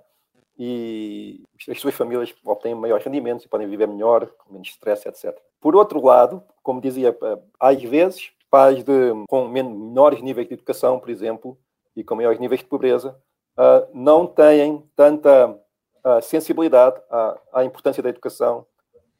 e 0.57 1.43
as 1.69 1.79
suas 1.79 1.95
famílias 1.95 2.33
obtêm 2.45 2.75
maiores 2.75 3.03
rendimentos 3.03 3.45
e 3.45 3.49
podem 3.49 3.67
viver 3.67 3.87
melhor, 3.87 4.27
com 4.37 4.53
menos 4.53 4.69
stress, 4.69 5.07
etc. 5.07 5.35
Por 5.59 5.75
outro 5.75 6.03
lado, 6.03 6.43
como 6.61 6.81
dizia, 6.81 7.17
às 7.59 7.81
vezes, 7.81 8.31
pais 8.49 8.83
de, 8.83 9.11
com 9.27 9.47
menores 9.47 10.21
níveis 10.21 10.47
de 10.47 10.53
educação, 10.53 10.99
por 10.99 11.09
exemplo, 11.09 11.57
e 11.95 12.03
com 12.03 12.15
maiores 12.15 12.39
níveis 12.39 12.61
de 12.61 12.67
pobreza, 12.67 13.17
uh, 13.57 13.87
não 13.93 14.27
têm 14.27 14.83
tanta 14.95 15.49
uh, 15.49 16.21
sensibilidade 16.21 17.01
à, 17.09 17.39
à 17.53 17.63
importância 17.63 18.03
da 18.03 18.09
educação, 18.09 18.65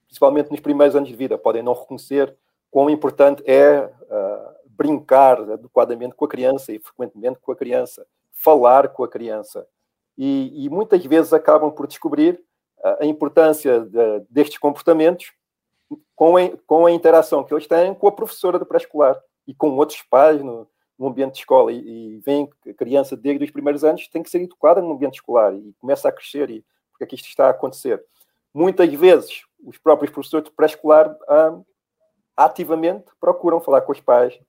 principalmente 0.06 0.52
nos 0.52 0.60
primeiros 0.60 0.96
anos 0.96 1.10
de 1.10 1.16
vida. 1.16 1.38
Podem 1.38 1.64
não 1.64 1.74
reconhecer 1.74 2.36
quão 2.74 2.90
importante 2.90 3.44
é 3.46 3.86
uh, 3.86 4.54
brincar 4.66 5.40
adequadamente 5.40 6.16
com 6.16 6.26
a 6.26 6.28
criança 6.28 6.74
e 6.74 6.80
frequentemente 6.80 7.38
com 7.40 7.52
a 7.52 7.56
criança, 7.56 8.04
falar 8.32 8.88
com 8.88 9.04
a 9.04 9.08
criança. 9.08 9.68
E, 10.18 10.66
e 10.66 10.70
muitas 10.72 11.06
vezes 11.06 11.34
acabam 11.34 11.70
por 11.70 11.86
descobrir 11.86 12.44
uh, 12.80 12.98
a 13.04 13.06
importância 13.06 13.82
de, 13.82 14.26
destes 14.28 14.58
comportamentos 14.58 15.34
com 16.16 16.36
a, 16.36 16.50
com 16.66 16.88
a 16.88 16.92
interação 16.92 17.44
que 17.44 17.54
eles 17.54 17.68
têm 17.68 17.94
com 17.94 18.08
a 18.08 18.12
professora 18.12 18.58
do 18.58 18.66
pré-escolar 18.66 19.22
e 19.46 19.54
com 19.54 19.78
outros 19.78 20.02
pais 20.02 20.42
no, 20.44 20.68
no 20.98 21.10
ambiente 21.10 21.34
de 21.34 21.40
escola. 21.42 21.72
E, 21.72 22.18
e 22.18 22.22
que 22.64 22.72
a 22.72 22.74
criança, 22.74 23.16
desde 23.16 23.46
os 23.46 23.52
primeiros 23.52 23.84
anos, 23.84 24.08
tem 24.08 24.24
que 24.24 24.32
ser 24.32 24.42
educada 24.42 24.82
no 24.82 24.94
ambiente 24.94 25.16
escolar 25.16 25.54
e 25.54 25.76
começa 25.80 26.10
a 26.10 26.12
crescer. 26.12 26.50
E 26.50 26.66
porque 26.92 27.04
é 27.04 27.08
que 27.08 27.14
isto 27.14 27.28
está 27.28 27.46
a 27.46 27.52
acontecer? 27.52 28.04
Muitas 28.52 28.92
vezes, 28.96 29.44
os 29.64 29.78
próprios 29.78 30.10
professores 30.10 30.46
de 30.46 30.56
pré-escolar 30.56 31.16
ah, 31.30 31.60
ativamente 32.36 33.06
procuram 33.20 33.60
falar 33.62 33.82
com 33.82 33.92
os 33.92 34.00
pais 34.00 34.40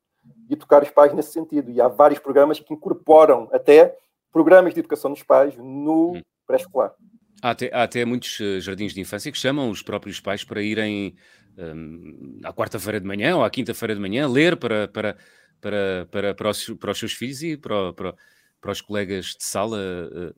e 0.48 0.56
tocar 0.56 0.82
os 0.82 0.90
pais 0.90 1.12
nesse 1.12 1.32
sentido. 1.32 1.70
E 1.70 1.80
há 1.80 1.88
vários 1.88 2.18
programas 2.18 2.60
que 2.60 2.72
incorporam 2.72 3.48
até 3.52 3.96
programas 4.32 4.74
de 4.74 4.80
educação 4.80 5.10
dos 5.10 5.22
pais 5.22 5.56
no 5.56 6.12
hum. 6.12 6.22
pré-escolar. 6.46 6.94
Há 7.42 7.50
até, 7.50 7.70
há 7.72 7.82
até 7.82 8.04
muitos 8.04 8.40
eh, 8.40 8.58
jardins 8.60 8.94
de 8.94 9.00
infância 9.00 9.30
que 9.30 9.38
chamam 9.38 9.68
os 9.68 9.82
próprios 9.82 10.18
pais 10.18 10.42
para 10.42 10.62
irem 10.62 11.14
um, 11.58 12.40
à 12.42 12.52
quarta-feira 12.52 13.00
de 13.00 13.06
manhã 13.06 13.36
ou 13.36 13.44
à 13.44 13.50
quinta-feira 13.50 13.94
de 13.94 14.00
manhã 14.00 14.26
ler 14.26 14.56
para, 14.56 14.88
para, 14.88 15.16
para, 15.60 16.08
para, 16.10 16.34
para, 16.34 16.50
os, 16.50 16.70
para 16.70 16.90
os 16.90 16.98
seus 16.98 17.12
filhos 17.12 17.42
e 17.42 17.56
para, 17.56 17.92
para, 17.92 18.14
para 18.60 18.72
os 18.72 18.80
colegas 18.80 19.36
de 19.38 19.44
sala 19.44 19.78
uh, 19.78 20.34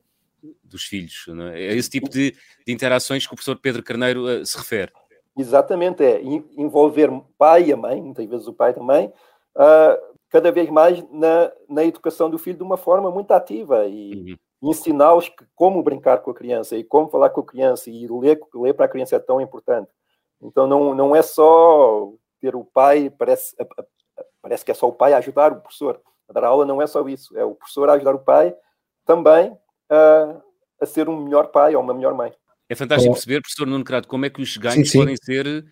dos 0.63 0.83
filhos. 0.83 1.25
É? 1.53 1.63
é? 1.63 1.75
esse 1.75 1.89
tipo 1.89 2.09
de, 2.09 2.31
de, 2.31 2.73
interações 2.73 3.25
que 3.25 3.33
o 3.33 3.35
professor 3.35 3.57
Pedro 3.57 3.83
Carneiro 3.83 4.25
uh, 4.25 4.45
se 4.45 4.57
refere. 4.57 4.91
Exatamente, 5.37 6.03
é 6.03 6.19
envolver 6.57 7.09
pai 7.37 7.65
e 7.65 7.73
a 7.73 7.77
mãe, 7.77 8.01
muitas 8.01 8.25
vezes 8.25 8.47
o 8.47 8.53
pai 8.53 8.73
também, 8.73 9.07
uh, 9.55 10.17
cada 10.29 10.51
vez 10.51 10.69
mais 10.69 11.03
na, 11.11 11.51
na 11.69 11.83
educação 11.85 12.29
do 12.29 12.37
filho 12.37 12.57
de 12.57 12.63
uma 12.63 12.77
forma 12.77 13.11
muito 13.11 13.31
ativa 13.31 13.85
e 13.85 14.35
uhum. 14.61 14.69
ensiná-los 14.69 15.31
como 15.55 15.83
brincar 15.83 16.19
com 16.19 16.31
a 16.31 16.33
criança 16.33 16.75
e 16.75 16.83
como 16.83 17.09
falar 17.09 17.29
com 17.29 17.41
a 17.41 17.45
criança 17.45 17.89
e 17.89 18.07
ler, 18.07 18.39
ler 18.55 18.73
para 18.73 18.85
a 18.85 18.89
criança 18.89 19.15
é 19.15 19.19
tão 19.19 19.39
importante. 19.39 19.91
Então 20.41 20.67
não, 20.67 20.93
não 20.93 21.15
é 21.15 21.21
só 21.21 22.11
ter 22.41 22.55
o 22.55 22.65
pai, 22.65 23.09
parece, 23.09 23.55
parece 24.41 24.65
que 24.65 24.71
é 24.71 24.73
só 24.73 24.87
o 24.87 24.93
pai 24.93 25.13
a 25.13 25.17
ajudar 25.17 25.51
o 25.51 25.61
professor. 25.61 26.01
A 26.27 26.33
dar 26.33 26.45
aula 26.45 26.65
não 26.65 26.81
é 26.81 26.87
só 26.87 27.07
isso, 27.07 27.37
é 27.37 27.45
o 27.45 27.55
professor 27.55 27.89
a 27.89 27.93
ajudar 27.93 28.15
o 28.15 28.19
pai 28.19 28.55
também 29.05 29.57
a, 29.89 30.41
a 30.81 30.85
ser 30.85 31.07
um 31.07 31.23
melhor 31.23 31.47
pai 31.47 31.75
ou 31.75 31.81
uma 31.81 31.93
melhor 31.93 32.13
mãe. 32.13 32.33
É 32.69 32.75
fantástico 32.75 33.13
perceber, 33.13 33.41
professor 33.41 33.65
Nuno 33.65 33.83
Crato, 33.83 34.07
como 34.07 34.25
é 34.25 34.29
que 34.29 34.41
os 34.41 34.57
ganhos 34.57 34.89
sim, 34.89 34.91
sim. 34.91 34.97
podem 34.99 35.15
ser 35.15 35.65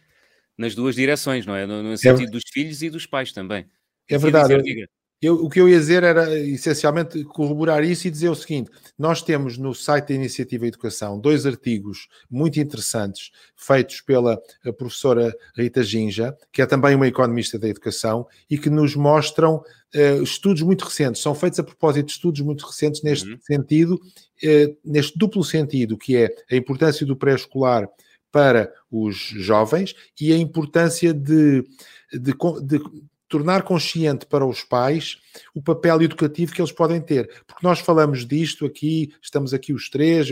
nas 0.57 0.73
duas 0.73 0.95
direções, 0.95 1.45
não 1.45 1.55
é? 1.55 1.65
No, 1.65 1.83
no 1.83 1.93
é 1.93 1.97
sentido 1.97 2.29
é... 2.29 2.31
dos 2.31 2.43
filhos 2.51 2.81
e 2.81 2.89
dos 2.89 3.05
pais 3.05 3.31
também. 3.31 3.69
É 4.09 4.17
verdade. 4.17 4.61
Dizer, 4.61 4.89
Eu, 5.21 5.35
o 5.45 5.49
que 5.49 5.59
eu 5.59 5.69
ia 5.69 5.79
dizer 5.79 6.03
era 6.03 6.37
essencialmente 6.37 7.23
corroborar 7.23 7.83
isso 7.83 8.07
e 8.07 8.11
dizer 8.11 8.29
o 8.29 8.35
seguinte: 8.35 8.69
nós 8.97 9.21
temos 9.21 9.57
no 9.57 9.73
site 9.73 10.09
da 10.09 10.13
Iniciativa 10.13 10.67
Educação 10.67 11.19
dois 11.19 11.45
artigos 11.45 12.07
muito 12.29 12.59
interessantes 12.59 13.31
feitos 13.55 14.01
pela 14.01 14.41
professora 14.77 15.33
Rita 15.55 15.81
Ginja, 15.83 16.35
que 16.51 16.61
é 16.61 16.65
também 16.65 16.95
uma 16.95 17.07
economista 17.07 17.57
da 17.57 17.67
educação, 17.67 18.27
e 18.49 18.57
que 18.57 18.69
nos 18.69 18.95
mostram 18.95 19.63
uh, 19.95 20.23
estudos 20.23 20.61
muito 20.61 20.83
recentes, 20.83 21.21
são 21.21 21.33
feitos 21.33 21.59
a 21.59 21.63
propósito 21.63 22.07
de 22.07 22.11
estudos 22.11 22.41
muito 22.41 22.65
recentes 22.65 23.01
neste 23.01 23.31
uhum. 23.31 23.39
sentido, 23.41 23.95
uh, 23.95 24.77
neste 24.83 25.17
duplo 25.17 25.43
sentido, 25.43 25.97
que 25.97 26.17
é 26.17 26.35
a 26.51 26.55
importância 26.55 27.05
do 27.05 27.15
pré-escolar 27.15 27.87
para 28.31 28.69
os 28.91 29.15
jovens 29.15 29.95
e 30.19 30.33
a 30.33 30.37
importância 30.37 31.13
de, 31.13 31.63
de, 32.11 32.33
de 32.63 32.81
tornar 33.27 33.63
consciente 33.63 34.25
para 34.25 34.45
os 34.45 34.63
pais 34.63 35.17
o 35.53 35.61
papel 35.61 36.01
educativo 36.01 36.53
que 36.53 36.61
eles 36.61 36.71
podem 36.71 37.01
ter. 37.01 37.29
Porque 37.47 37.65
nós 37.65 37.79
falamos 37.79 38.25
disto 38.25 38.65
aqui, 38.65 39.13
estamos 39.21 39.53
aqui 39.53 39.73
os 39.73 39.89
três, 39.89 40.29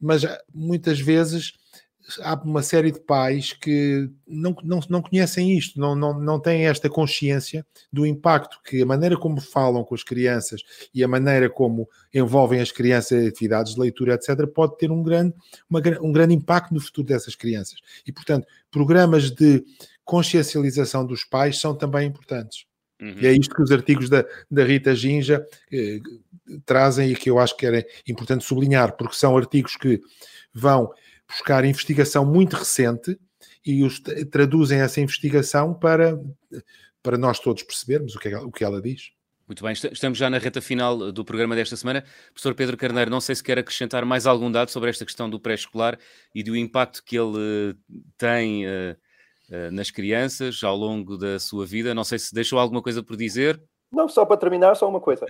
mas 0.00 0.22
muitas 0.54 1.00
vezes 1.00 1.54
há 2.20 2.34
uma 2.34 2.62
série 2.62 2.90
de 2.90 3.00
pais 3.00 3.52
que 3.52 4.08
não, 4.26 4.54
não, 4.62 4.80
não 4.88 5.02
conhecem 5.02 5.56
isto, 5.56 5.78
não, 5.78 5.94
não, 5.94 6.18
não 6.18 6.40
têm 6.40 6.66
esta 6.66 6.88
consciência 6.88 7.66
do 7.92 8.06
impacto 8.06 8.60
que 8.64 8.82
a 8.82 8.86
maneira 8.86 9.16
como 9.16 9.40
falam 9.40 9.84
com 9.84 9.94
as 9.94 10.02
crianças 10.02 10.62
e 10.94 11.02
a 11.02 11.08
maneira 11.08 11.50
como 11.50 11.88
envolvem 12.14 12.60
as 12.60 12.70
crianças 12.70 13.22
em 13.22 13.28
atividades 13.28 13.74
de 13.74 13.80
leitura, 13.80 14.14
etc., 14.14 14.46
pode 14.46 14.76
ter 14.78 14.90
um 14.90 15.02
grande, 15.02 15.34
uma, 15.68 15.80
um 16.00 16.12
grande 16.12 16.34
impacto 16.34 16.72
no 16.72 16.80
futuro 16.80 17.06
dessas 17.06 17.34
crianças. 17.34 17.80
E, 18.06 18.12
portanto, 18.12 18.46
programas 18.70 19.30
de 19.30 19.64
consciencialização 20.04 21.04
dos 21.04 21.24
pais 21.24 21.58
são 21.58 21.74
também 21.74 22.06
importantes. 22.06 22.64
Uhum. 23.00 23.16
E 23.20 23.26
é 23.26 23.32
isto 23.32 23.54
que 23.54 23.62
os 23.62 23.70
artigos 23.70 24.08
da, 24.08 24.24
da 24.50 24.64
Rita 24.64 24.94
Ginja 24.94 25.44
eh, 25.70 25.98
trazem 26.64 27.10
e 27.10 27.16
que 27.16 27.28
eu 27.28 27.38
acho 27.38 27.56
que 27.56 27.66
era 27.66 27.84
importante 28.08 28.44
sublinhar, 28.44 28.96
porque 28.96 29.14
são 29.14 29.36
artigos 29.36 29.76
que 29.76 30.00
vão 30.54 30.90
buscar 31.28 31.64
investigação 31.64 32.24
muito 32.24 32.56
recente 32.56 33.18
e 33.64 33.82
os, 33.82 34.00
traduzem 34.30 34.80
essa 34.80 35.00
investigação 35.00 35.74
para, 35.74 36.20
para 37.02 37.18
nós 37.18 37.38
todos 37.38 37.62
percebermos 37.62 38.14
o 38.14 38.18
que, 38.18 38.28
é, 38.28 38.38
o 38.38 38.50
que 38.50 38.64
ela 38.64 38.80
diz. 38.80 39.10
Muito 39.46 39.62
bem, 39.62 39.72
estamos 39.72 40.18
já 40.18 40.28
na 40.28 40.38
reta 40.38 40.60
final 40.60 41.12
do 41.12 41.24
programa 41.24 41.54
desta 41.54 41.76
semana. 41.76 42.04
Professor 42.32 42.52
Pedro 42.54 42.76
Carneiro, 42.76 43.10
não 43.10 43.20
sei 43.20 43.34
se 43.34 43.44
quer 43.44 43.58
acrescentar 43.58 44.04
mais 44.04 44.26
algum 44.26 44.50
dado 44.50 44.70
sobre 44.70 44.90
esta 44.90 45.04
questão 45.04 45.30
do 45.30 45.38
pré-escolar 45.38 45.96
e 46.34 46.42
do 46.42 46.56
impacto 46.56 47.02
que 47.04 47.16
ele 47.16 47.72
uh, 47.72 47.76
tem 48.18 48.66
uh, 48.66 48.96
uh, 49.50 49.70
nas 49.70 49.88
crianças 49.92 50.64
ao 50.64 50.76
longo 50.76 51.16
da 51.16 51.38
sua 51.38 51.64
vida. 51.64 51.94
Não 51.94 52.02
sei 52.02 52.18
se 52.18 52.34
deixou 52.34 52.58
alguma 52.58 52.82
coisa 52.82 53.04
por 53.04 53.16
dizer. 53.16 53.62
Não, 53.92 54.08
só 54.08 54.24
para 54.24 54.36
terminar, 54.36 54.74
só 54.74 54.88
uma 54.88 55.00
coisa. 55.00 55.24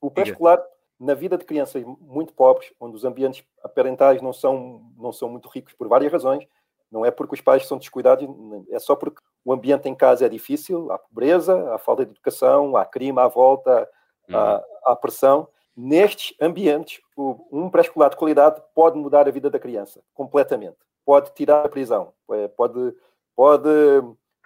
o 0.00 0.10
pré-escolar 0.10 0.58
na 0.98 1.14
vida 1.14 1.38
de 1.38 1.44
crianças 1.44 1.84
muito 2.00 2.32
pobres, 2.32 2.72
onde 2.80 2.96
os 2.96 3.04
ambientes 3.04 3.44
parentais 3.74 4.20
não 4.20 4.32
são, 4.32 4.82
não 4.96 5.12
são 5.12 5.28
muito 5.28 5.48
ricos 5.48 5.72
por 5.74 5.86
várias 5.88 6.12
razões, 6.12 6.46
não 6.90 7.04
é 7.04 7.10
porque 7.10 7.34
os 7.34 7.40
pais 7.40 7.66
são 7.66 7.78
descuidados, 7.78 8.26
é 8.70 8.78
só 8.78 8.96
porque 8.96 9.20
o 9.44 9.52
ambiente 9.52 9.88
em 9.88 9.94
casa 9.94 10.26
é 10.26 10.28
difícil, 10.28 10.90
há 10.90 10.98
pobreza, 10.98 11.72
há 11.74 11.78
falta 11.78 12.04
de 12.04 12.12
educação, 12.12 12.76
há 12.76 12.84
crime 12.84 13.20
à 13.20 13.28
volta, 13.28 13.88
uhum. 14.28 14.36
há, 14.36 14.64
há, 14.84 14.96
pressão. 14.96 15.48
Nestes 15.76 16.34
ambientes, 16.40 17.00
um 17.16 17.70
pré-escolar 17.70 18.10
de 18.10 18.16
qualidade 18.16 18.60
pode 18.74 18.98
mudar 18.98 19.28
a 19.28 19.30
vida 19.30 19.48
da 19.48 19.58
criança 19.58 20.02
completamente. 20.12 20.76
Pode 21.04 21.32
tirar 21.34 21.64
a 21.64 21.68
prisão, 21.68 22.12
é, 22.32 22.48
pode, 22.48 22.94
pode, 23.36 23.68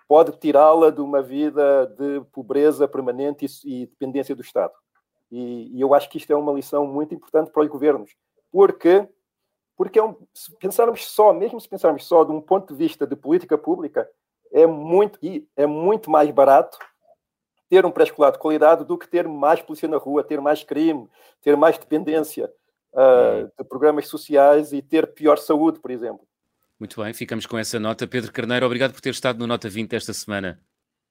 pode 0.07 0.33
tirá-la 0.33 0.91
de 0.91 1.01
uma 1.01 1.23
vida 1.23 1.87
de 1.87 2.21
pobreza 2.33 2.87
permanente 2.87 3.47
e, 3.65 3.83
e 3.83 3.87
dependência 3.87 4.37
do 4.37 4.43
Estado. 4.43 4.75
E, 5.33 5.79
e, 5.79 5.81
eu 5.81 5.95
acho 5.95 6.11
que 6.11 6.19
isto 6.19 6.31
é 6.31 6.37
uma 6.37 6.53
lição 6.53 6.87
muito 6.87 7.15
importante 7.15 7.51
para 7.51 7.62
os 7.62 7.69
governos, 7.69 8.15
porque, 8.51 9.09
porque 9.75 9.99
é 9.99 10.05
um, 10.05 10.15
se 10.35 10.55
pensarmos 10.59 11.09
só, 11.09 11.33
mesmo 11.33 11.59
se 11.59 11.67
pensarmos 11.67 12.07
só 12.07 12.23
de 12.23 12.33
um 12.33 12.41
ponto 12.41 12.73
de 12.73 12.79
vista 12.79 13.07
de 13.07 13.17
política 13.17 13.57
pública, 13.57 14.07
é 14.53 14.67
muito, 14.67 15.19
é 15.57 15.65
muito 15.65 16.11
mais 16.11 16.31
barato 16.31 16.79
ter 17.71 17.87
um 17.87 17.91
pré-escolar 17.91 18.31
de 18.31 18.39
qualidade 18.39 18.85
do 18.85 18.99
que 18.99 19.09
ter 19.09 19.27
mais 19.27 19.62
polícia 19.62 19.89
na 19.89 19.97
rua, 19.97 20.23
ter 20.23 20.39
mais 20.39 20.62
crime, 20.62 21.09
ter 21.41 21.57
mais 21.57 21.79
dependência 21.79 22.53
uh, 22.93 23.51
de 23.59 23.67
programas 23.67 24.09
sociais 24.09 24.75
e 24.75 24.83
ter 24.83 25.15
pior 25.15 25.39
saúde, 25.39 25.81
por 25.81 25.91
exemplo. 25.91 26.29
Muito 26.79 27.03
bem, 27.03 27.15
ficamos 27.15 27.47
com 27.47 27.57
essa 27.57 27.81
nota. 27.81 28.07
Pedro 28.07 28.31
Carneiro, 28.31 28.67
obrigado 28.67 28.93
por 28.93 29.01
ter 29.01 29.09
estado 29.09 29.39
no 29.39 29.47
Nota 29.47 29.71
20 29.71 29.97
esta 29.97 30.12
semana. 30.12 30.61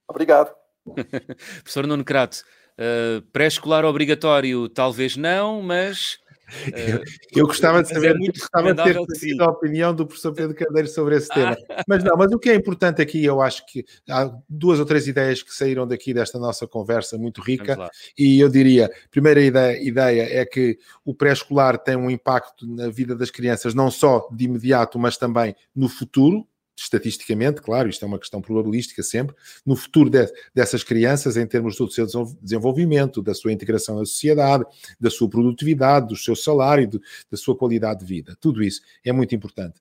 Obrigado. 0.08 0.54
Professor 0.86 1.88
Nuno 1.88 2.04
Crato, 2.04 2.44
Uh, 2.82 3.22
Pré-escolar 3.32 3.86
obrigatório, 3.86 4.68
talvez 4.68 5.16
não, 5.16 5.62
mas. 5.62 6.18
Uh, 6.68 7.00
eu, 7.34 7.48
gostava 7.48 7.82
de 7.82 7.88
saber, 7.88 8.12
é 8.12 8.14
muito 8.14 8.38
gostava 8.38 8.74
de 8.74 8.84
ter 8.84 9.42
a 9.42 9.50
opinião 9.50 9.96
do 9.96 10.06
professor 10.06 10.34
Pedro 10.34 10.54
Carneiro 10.54 10.86
sobre 10.90 11.16
esse 11.16 11.30
tema. 11.30 11.56
Mas 11.88 12.04
não, 12.04 12.18
mas 12.18 12.30
o 12.34 12.38
que 12.38 12.50
é 12.50 12.56
importante 12.56 13.02
aqui, 13.02 13.24
eu 13.24 13.42
acho 13.42 13.66
que 13.68 13.86
há 14.10 14.30
duas 14.50 14.78
ou 14.78 14.86
três 14.86 15.08
ideias 15.08 15.42
que 15.42 15.56
saíram 15.56 15.88
daqui 15.88 16.14
desta 16.14 16.38
nossa 16.38 16.68
conversa 16.68 17.18
muito 17.18 17.40
rica, 17.42 17.90
e 18.18 18.38
eu 18.42 18.50
diria, 18.50 18.92
primeira 19.10 19.42
ideia, 19.42 19.82
ideia 19.82 20.42
é 20.42 20.46
que 20.46 20.78
o 21.06 21.16
pré-escolar 21.16 21.78
tem 21.78 21.96
um 21.96 22.10
impacto 22.10 22.68
na 22.68 22.90
vida 22.90 23.16
das 23.16 23.32
crianças, 23.32 23.74
não 23.74 23.90
só 23.90 24.28
de 24.30 24.44
imediato, 24.44 25.00
mas 25.00 25.16
também 25.16 25.56
no 25.74 25.88
futuro, 25.88 26.46
estatisticamente, 26.84 27.62
claro, 27.62 27.90
isto 27.90 28.04
é 28.04 28.08
uma 28.08 28.20
questão 28.20 28.42
probabilística 28.42 29.04
sempre, 29.04 29.36
no 29.66 29.76
futuro 29.76 30.10
de, 30.10 30.26
dessas 30.54 30.84
crianças, 30.84 31.38
em 31.38 31.46
termos 31.46 31.76
do 31.76 31.90
seu 31.90 32.08
desenvolvimento, 32.42 33.22
da 33.22 33.34
sua 33.34 33.52
integração 33.52 33.98
na 33.98 34.06
sociedade, 34.06 34.66
da 35.00 35.10
sua 35.10 35.30
produtividade, 35.30 36.08
do 36.08 36.16
seu 36.16 36.36
salário, 36.36 36.88
do, 36.88 37.02
da 37.30 37.38
sua 37.38 37.56
qualidade 37.56 38.02
de 38.02 38.06
vida. 38.06 38.36
Tudo 38.40 38.64
isso 38.64 38.82
é 39.06 39.12
muito 39.12 39.36
importante. 39.36 39.80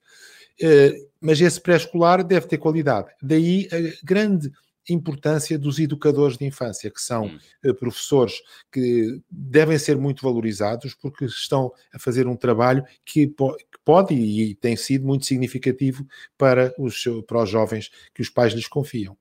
Uh, 0.61 1.09
mas 1.21 1.41
esse 1.41 1.61
pré-escolar 1.61 2.23
deve 2.23 2.47
ter 2.47 2.59
qualidade. 2.59 3.09
Daí 3.23 3.67
a 3.73 4.05
grande 4.05 4.53
importância 4.93 5.59
dos 5.59 5.79
educadores 5.79 6.37
de 6.37 6.45
infância, 6.45 6.91
que 6.91 7.01
são 7.01 7.27
hum. 7.27 7.75
professores 7.79 8.35
que 8.71 9.21
devem 9.31 9.79
ser 9.79 9.97
muito 9.97 10.23
valorizados 10.23 10.95
porque 10.95 11.25
estão 11.25 11.73
a 11.93 11.99
fazer 11.99 12.27
um 12.27 12.37
trabalho 12.37 12.85
que, 13.05 13.27
que 13.27 13.79
pode 13.85 14.15
e 14.15 14.55
tem 14.55 14.77
sido 14.77 15.07
muito 15.07 15.27
significativo 15.27 16.07
para 16.37 16.75
os, 16.79 17.05
para 17.27 17.43
os 17.43 17.51
jovens 17.51 17.91
que 18.15 18.23
os 18.23 18.31
pais 18.31 18.53
lhes 18.53 18.69
confiam. 18.69 19.17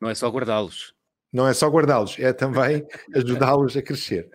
Não 0.00 0.10
é 0.10 0.14
só 0.14 0.28
guardá-los. 0.28 0.94
Não 1.32 1.48
é 1.48 1.52
só 1.52 1.68
guardá-los, 1.68 2.16
é 2.18 2.32
também 2.32 2.86
ajudá-los 3.14 3.76
a 3.76 3.82
crescer 3.82 4.30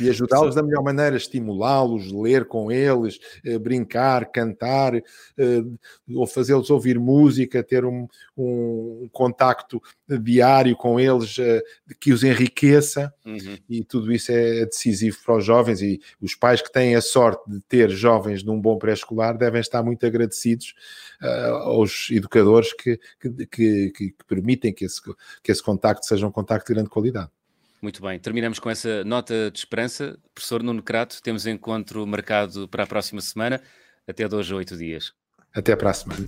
e 0.00 0.08
ajudá-los 0.08 0.54
da 0.54 0.62
melhor 0.62 0.82
maneira, 0.82 1.16
estimulá-los, 1.16 2.12
ler 2.12 2.46
com 2.46 2.70
eles, 2.70 3.18
eh, 3.44 3.58
brincar, 3.58 4.30
cantar, 4.30 4.94
eh, 4.94 5.02
ou 6.14 6.26
fazê-los 6.26 6.70
ouvir 6.70 6.98
música, 6.98 7.62
ter 7.62 7.84
um, 7.84 8.06
um, 8.36 9.08
contacto 9.12 9.82
diário 10.22 10.76
com 10.76 10.98
eles 10.98 11.38
eh, 11.38 11.62
que 12.00 12.12
os 12.12 12.22
enriqueça, 12.22 13.12
uhum. 13.24 13.58
e 13.68 13.84
tudo 13.84 14.12
isso 14.12 14.32
é 14.32 14.64
decisivo 14.64 15.18
para 15.24 15.36
os 15.36 15.44
jovens. 15.44 15.82
E 15.82 16.00
os 16.20 16.34
pais 16.34 16.62
que 16.62 16.72
têm 16.72 16.94
a 16.94 17.00
sorte 17.00 17.50
de 17.50 17.60
ter 17.60 17.90
jovens 17.90 18.42
num 18.42 18.60
bom 18.60 18.78
pré-escolar 18.78 19.36
devem 19.36 19.60
estar 19.60 19.82
muito 19.82 20.04
agradecidos 20.06 20.74
aos 21.64 22.08
educadores 22.10 22.72
que, 22.72 22.98
que, 23.20 23.46
que, 23.46 23.90
que 23.92 24.24
permitem 24.26 24.72
que 24.72 24.84
esse, 24.84 25.00
que 25.42 25.52
esse 25.52 25.62
contacto 25.62 26.04
seja 26.04 26.26
um 26.26 26.32
contacto 26.32 26.66
de 26.66 26.74
grande 26.74 26.90
qualidade. 26.90 27.30
Muito 27.82 28.00
bem, 28.00 28.16
terminamos 28.16 28.60
com 28.60 28.70
essa 28.70 29.02
nota 29.02 29.50
de 29.50 29.58
esperança. 29.58 30.16
Professor 30.32 30.62
Nuno 30.62 30.80
Crato, 30.80 31.20
temos 31.20 31.46
encontro 31.50 32.06
marcado 32.06 32.68
para 32.68 32.84
a 32.84 32.86
próxima 32.86 33.20
semana. 33.20 33.60
Até 34.06 34.28
dois 34.28 34.50
a 34.52 34.54
oito 34.54 34.76
dias. 34.76 35.12
Até 35.52 35.72
a 35.72 35.76
semana. 35.92 36.24